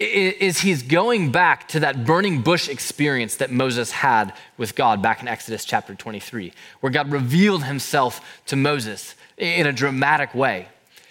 is 0.00 0.60
he's 0.60 0.82
going 0.82 1.30
back 1.30 1.68
to 1.68 1.80
that 1.80 2.06
burning 2.06 2.40
bush 2.40 2.68
experience 2.68 3.36
that 3.36 3.50
Moses 3.50 3.90
had 3.90 4.32
with 4.56 4.74
God 4.74 5.02
back 5.02 5.20
in 5.20 5.28
Exodus 5.28 5.64
chapter 5.64 5.94
23, 5.94 6.52
where 6.80 6.90
God 6.90 7.12
revealed 7.12 7.64
himself 7.64 8.40
to 8.46 8.56
Moses 8.56 9.14
in 9.36 9.66
a 9.66 9.72
dramatic 9.72 10.34
way. 10.34 10.68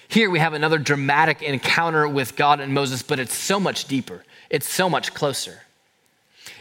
Here 0.07 0.29
we 0.31 0.39
have 0.39 0.53
another 0.53 0.79
dramatic 0.79 1.43
encounter 1.43 2.07
with 2.07 2.35
God 2.35 2.59
and 2.59 2.73
Moses, 2.73 3.03
but 3.03 3.19
it's 3.19 3.35
so 3.35 3.59
much 3.59 3.85
deeper, 3.85 4.23
it's 4.49 4.67
so 4.67 4.89
much 4.89 5.13
closer. 5.13 5.61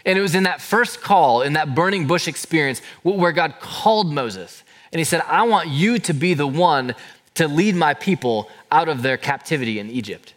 And 0.05 0.19
it 0.19 0.23
was 0.23 0.35
in 0.35 0.43
that 0.43 0.61
first 0.61 1.01
call, 1.01 1.41
in 1.41 1.55
that 1.55 1.75
burning 1.75 2.07
bush 2.07 2.29
experience, 2.29 2.83
where 3.03 3.33
God 3.33 3.55
called 3.59 4.13
Moses. 4.13 4.63
And 4.93 4.99
he 4.99 5.05
said, 5.05 5.23
I 5.27 5.45
want 5.45 5.69
you 5.69 5.99
to 6.01 6.13
be 6.13 6.35
the 6.35 6.47
one 6.47 6.95
to 7.35 7.49
lead 7.49 7.75
my 7.75 7.95
people 7.95 8.51
out 8.71 8.89
of 8.89 9.01
their 9.01 9.17
captivity 9.17 9.79
in 9.79 9.89
Egypt. 9.89 10.35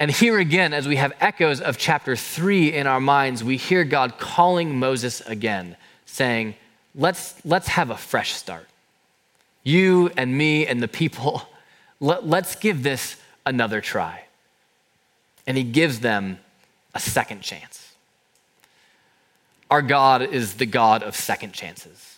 And 0.00 0.10
here 0.10 0.38
again, 0.38 0.72
as 0.72 0.88
we 0.88 0.96
have 0.96 1.12
echoes 1.20 1.60
of 1.60 1.76
chapter 1.76 2.16
three 2.16 2.72
in 2.72 2.86
our 2.86 3.00
minds, 3.00 3.44
we 3.44 3.58
hear 3.58 3.84
God 3.84 4.18
calling 4.18 4.78
Moses 4.78 5.20
again, 5.20 5.76
saying, 6.06 6.54
Let's, 6.94 7.34
let's 7.44 7.68
have 7.68 7.90
a 7.90 7.96
fresh 7.96 8.32
start. 8.32 8.66
You 9.62 10.10
and 10.16 10.36
me 10.36 10.66
and 10.66 10.82
the 10.82 10.88
people, 10.88 11.42
let, 12.00 12.26
let's 12.26 12.56
give 12.56 12.82
this 12.82 13.16
another 13.44 13.82
try. 13.82 14.24
And 15.46 15.58
he 15.58 15.64
gives 15.64 16.00
them 16.00 16.38
a 16.94 16.98
second 16.98 17.42
chance. 17.42 17.92
Our 19.70 19.82
God 19.82 20.22
is 20.22 20.54
the 20.54 20.66
God 20.66 21.02
of 21.02 21.14
second 21.14 21.52
chances. 21.52 22.09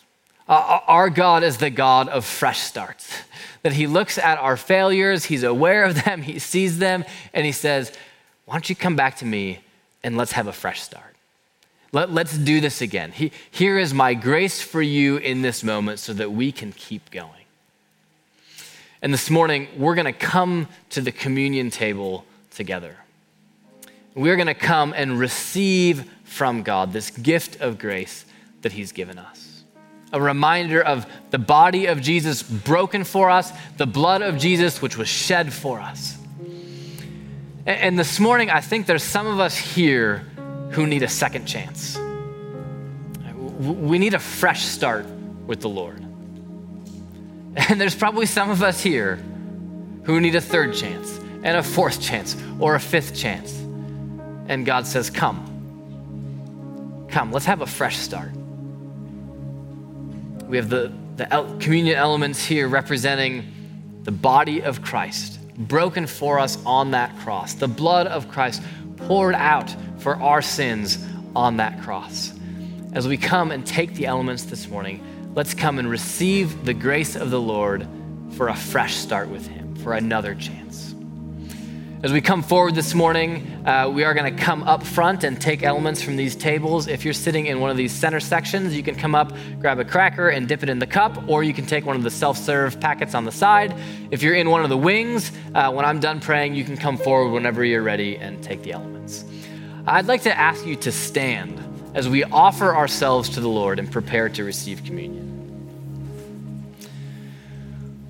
Uh, 0.48 0.80
our 0.86 1.08
God 1.08 1.42
is 1.42 1.58
the 1.58 1.70
God 1.70 2.08
of 2.08 2.24
fresh 2.24 2.60
starts. 2.60 3.22
That 3.62 3.72
He 3.72 3.86
looks 3.86 4.18
at 4.18 4.38
our 4.38 4.56
failures, 4.56 5.24
He's 5.24 5.42
aware 5.44 5.84
of 5.84 6.04
them, 6.04 6.22
He 6.22 6.38
sees 6.38 6.78
them, 6.78 7.04
and 7.32 7.46
He 7.46 7.52
says, 7.52 7.92
Why 8.44 8.54
don't 8.54 8.68
you 8.68 8.76
come 8.76 8.96
back 8.96 9.16
to 9.18 9.24
me 9.24 9.60
and 10.02 10.16
let's 10.16 10.32
have 10.32 10.46
a 10.46 10.52
fresh 10.52 10.80
start? 10.80 11.14
Let, 11.92 12.08
us 12.08 12.36
do 12.36 12.60
this 12.60 12.80
again. 12.80 13.12
He, 13.12 13.32
here 13.50 13.78
is 13.78 13.92
my 13.92 14.14
grace 14.14 14.62
for 14.62 14.80
you 14.80 15.18
in 15.18 15.42
this 15.42 15.62
moment 15.62 15.98
so 15.98 16.14
that 16.14 16.32
we 16.32 16.50
can 16.50 16.72
keep 16.72 17.10
going. 17.10 17.28
And 19.02 19.12
this 19.12 19.28
morning, 19.28 19.68
we're 19.76 19.94
going 19.94 20.06
to 20.06 20.12
come 20.12 20.68
to 20.90 21.02
the 21.02 21.12
communion 21.12 21.70
table 21.70 22.24
together. 22.50 22.96
We're 24.14 24.36
going 24.36 24.46
to 24.46 24.54
come 24.54 24.94
and 24.96 25.18
receive 25.18 26.10
from 26.24 26.62
God 26.62 26.94
this 26.94 27.10
gift 27.10 27.60
of 27.60 27.78
grace 27.78 28.24
that 28.62 28.72
He's 28.72 28.92
given 28.92 29.18
us 29.18 29.51
a 30.12 30.20
reminder 30.20 30.82
of 30.82 31.06
the 31.30 31.38
body 31.38 31.86
of 31.86 32.00
Jesus 32.00 32.42
broken 32.42 33.04
for 33.04 33.30
us, 33.30 33.52
the 33.78 33.86
blood 33.86 34.22
of 34.22 34.38
Jesus 34.38 34.82
which 34.82 34.96
was 34.96 35.08
shed 35.08 35.52
for 35.52 35.80
us. 35.80 36.18
And 37.64 37.98
this 37.98 38.18
morning, 38.18 38.50
I 38.50 38.60
think 38.60 38.86
there's 38.86 39.04
some 39.04 39.26
of 39.26 39.40
us 39.40 39.56
here 39.56 40.18
who 40.72 40.86
need 40.86 41.02
a 41.02 41.08
second 41.08 41.46
chance. 41.46 41.98
We 43.58 43.98
need 43.98 44.14
a 44.14 44.18
fresh 44.18 44.64
start 44.64 45.06
with 45.46 45.60
the 45.60 45.68
Lord. 45.68 45.98
And 47.54 47.78
there's 47.78 47.94
probably 47.94 48.24
some 48.24 48.48
of 48.48 48.62
us 48.62 48.80
here 48.80 49.16
who 50.04 50.20
need 50.20 50.34
a 50.34 50.40
third 50.40 50.74
chance, 50.74 51.18
and 51.42 51.56
a 51.56 51.62
fourth 51.62 52.00
chance, 52.00 52.34
or 52.58 52.74
a 52.74 52.80
fifth 52.80 53.14
chance. 53.14 53.52
And 54.48 54.64
God 54.64 54.86
says, 54.86 55.10
Come. 55.10 55.48
Come, 57.10 57.30
let's 57.30 57.44
have 57.44 57.60
a 57.60 57.66
fresh 57.66 57.98
start. 57.98 58.30
We 60.52 60.58
have 60.58 60.68
the, 60.68 60.92
the 61.16 61.56
communion 61.60 61.96
elements 61.96 62.44
here 62.44 62.68
representing 62.68 64.02
the 64.02 64.12
body 64.12 64.60
of 64.60 64.82
Christ, 64.82 65.40
broken 65.56 66.06
for 66.06 66.38
us 66.38 66.62
on 66.66 66.90
that 66.90 67.16
cross, 67.20 67.54
the 67.54 67.66
blood 67.66 68.06
of 68.06 68.28
Christ 68.28 68.62
poured 68.98 69.34
out 69.34 69.74
for 69.96 70.16
our 70.16 70.42
sins 70.42 71.02
on 71.34 71.56
that 71.56 71.80
cross. 71.80 72.34
As 72.92 73.08
we 73.08 73.16
come 73.16 73.50
and 73.50 73.66
take 73.66 73.94
the 73.94 74.04
elements 74.04 74.42
this 74.42 74.68
morning, 74.68 75.02
let's 75.34 75.54
come 75.54 75.78
and 75.78 75.88
receive 75.88 76.66
the 76.66 76.74
grace 76.74 77.16
of 77.16 77.30
the 77.30 77.40
Lord 77.40 77.88
for 78.32 78.48
a 78.48 78.54
fresh 78.54 78.96
start 78.96 79.30
with 79.30 79.46
Him, 79.46 79.74
for 79.76 79.94
another 79.94 80.34
chance. 80.34 80.91
As 82.02 82.12
we 82.12 82.20
come 82.20 82.42
forward 82.42 82.74
this 82.74 82.94
morning, 82.94 83.64
uh, 83.64 83.88
we 83.88 84.02
are 84.02 84.12
going 84.12 84.34
to 84.34 84.42
come 84.42 84.64
up 84.64 84.82
front 84.82 85.22
and 85.22 85.40
take 85.40 85.62
elements 85.62 86.02
from 86.02 86.16
these 86.16 86.34
tables. 86.34 86.88
If 86.88 87.04
you're 87.04 87.14
sitting 87.14 87.46
in 87.46 87.60
one 87.60 87.70
of 87.70 87.76
these 87.76 87.92
center 87.92 88.18
sections, 88.18 88.76
you 88.76 88.82
can 88.82 88.96
come 88.96 89.14
up, 89.14 89.32
grab 89.60 89.78
a 89.78 89.84
cracker, 89.84 90.28
and 90.28 90.48
dip 90.48 90.64
it 90.64 90.68
in 90.68 90.80
the 90.80 90.86
cup, 90.86 91.28
or 91.28 91.44
you 91.44 91.54
can 91.54 91.64
take 91.64 91.86
one 91.86 91.94
of 91.94 92.02
the 92.02 92.10
self 92.10 92.36
serve 92.36 92.80
packets 92.80 93.14
on 93.14 93.24
the 93.24 93.30
side. 93.30 93.72
If 94.10 94.20
you're 94.20 94.34
in 94.34 94.50
one 94.50 94.64
of 94.64 94.68
the 94.68 94.76
wings, 94.76 95.30
uh, 95.54 95.70
when 95.70 95.84
I'm 95.84 96.00
done 96.00 96.18
praying, 96.18 96.56
you 96.56 96.64
can 96.64 96.76
come 96.76 96.96
forward 96.96 97.30
whenever 97.30 97.64
you're 97.64 97.82
ready 97.82 98.16
and 98.16 98.42
take 98.42 98.64
the 98.64 98.72
elements. 98.72 99.24
I'd 99.86 100.06
like 100.06 100.22
to 100.22 100.36
ask 100.36 100.66
you 100.66 100.74
to 100.74 100.90
stand 100.90 101.62
as 101.94 102.08
we 102.08 102.24
offer 102.24 102.74
ourselves 102.74 103.28
to 103.28 103.40
the 103.40 103.48
Lord 103.48 103.78
and 103.78 103.88
prepare 103.92 104.28
to 104.30 104.42
receive 104.42 104.82
communion. 104.82 105.31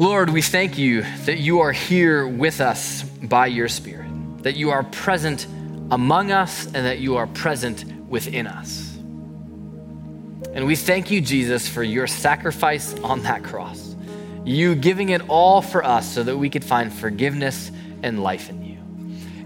Lord, 0.02 0.30
we 0.30 0.42
thank 0.42 0.78
you 0.78 1.02
that 1.26 1.38
you 1.38 1.60
are 1.60 1.70
here 1.70 2.26
with 2.26 2.60
us 2.60 3.04
by 3.04 3.46
your 3.46 3.68
Spirit, 3.68 4.10
that 4.42 4.56
you 4.56 4.70
are 4.70 4.82
present 4.82 5.46
among 5.92 6.32
us, 6.32 6.64
and 6.64 6.86
that 6.86 6.98
you 6.98 7.18
are 7.18 7.28
present 7.28 7.84
within 8.08 8.48
us. 8.48 8.96
And 10.54 10.66
we 10.66 10.74
thank 10.74 11.12
you, 11.12 11.20
Jesus, 11.20 11.68
for 11.68 11.84
your 11.84 12.08
sacrifice 12.08 12.98
on 12.98 13.22
that 13.22 13.44
cross, 13.44 13.94
you 14.44 14.74
giving 14.74 15.10
it 15.10 15.22
all 15.28 15.62
for 15.62 15.84
us 15.84 16.12
so 16.12 16.24
that 16.24 16.36
we 16.36 16.50
could 16.50 16.64
find 16.64 16.92
forgiveness 16.92 17.70
and 18.02 18.24
life 18.24 18.50
in 18.50 18.64
you. 18.64 18.78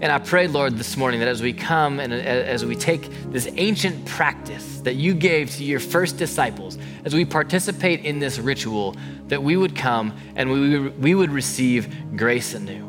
And 0.00 0.10
I 0.10 0.18
pray, 0.18 0.48
Lord, 0.48 0.78
this 0.78 0.96
morning 0.96 1.20
that 1.20 1.28
as 1.28 1.42
we 1.42 1.52
come 1.52 2.00
and 2.00 2.14
as 2.14 2.64
we 2.64 2.76
take 2.76 3.10
this 3.30 3.46
ancient 3.56 4.06
practice 4.06 4.80
that 4.80 4.94
you 4.94 5.12
gave 5.12 5.50
to 5.56 5.64
your 5.64 5.80
first 5.80 6.16
disciples, 6.16 6.78
as 7.06 7.14
we 7.14 7.24
participate 7.24 8.04
in 8.04 8.18
this 8.18 8.40
ritual, 8.40 8.96
that 9.28 9.40
we 9.40 9.56
would 9.56 9.76
come 9.76 10.12
and 10.34 10.50
we, 10.50 10.88
we 10.88 11.14
would 11.14 11.30
receive 11.30 12.16
grace 12.16 12.52
anew. 12.52 12.82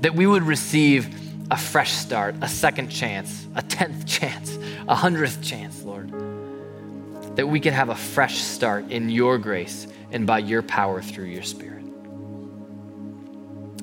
That 0.00 0.14
we 0.14 0.28
would 0.28 0.44
receive 0.44 1.12
a 1.50 1.56
fresh 1.56 1.90
start, 1.90 2.36
a 2.40 2.48
second 2.48 2.88
chance, 2.88 3.48
a 3.56 3.62
tenth 3.62 4.06
chance, 4.06 4.56
a 4.86 4.94
hundredth 4.94 5.42
chance, 5.42 5.82
Lord. 5.82 6.12
That 7.34 7.48
we 7.48 7.58
can 7.58 7.74
have 7.74 7.88
a 7.88 7.96
fresh 7.96 8.38
start 8.38 8.92
in 8.92 9.10
your 9.10 9.38
grace 9.38 9.88
and 10.12 10.24
by 10.24 10.38
your 10.38 10.62
power 10.62 11.02
through 11.02 11.26
your 11.26 11.42
Spirit. 11.42 11.82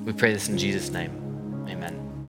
We 0.04 0.14
pray 0.14 0.32
this 0.32 0.48
in 0.48 0.56
Jesus' 0.56 0.88
name. 0.88 1.66
Amen. 1.68 2.05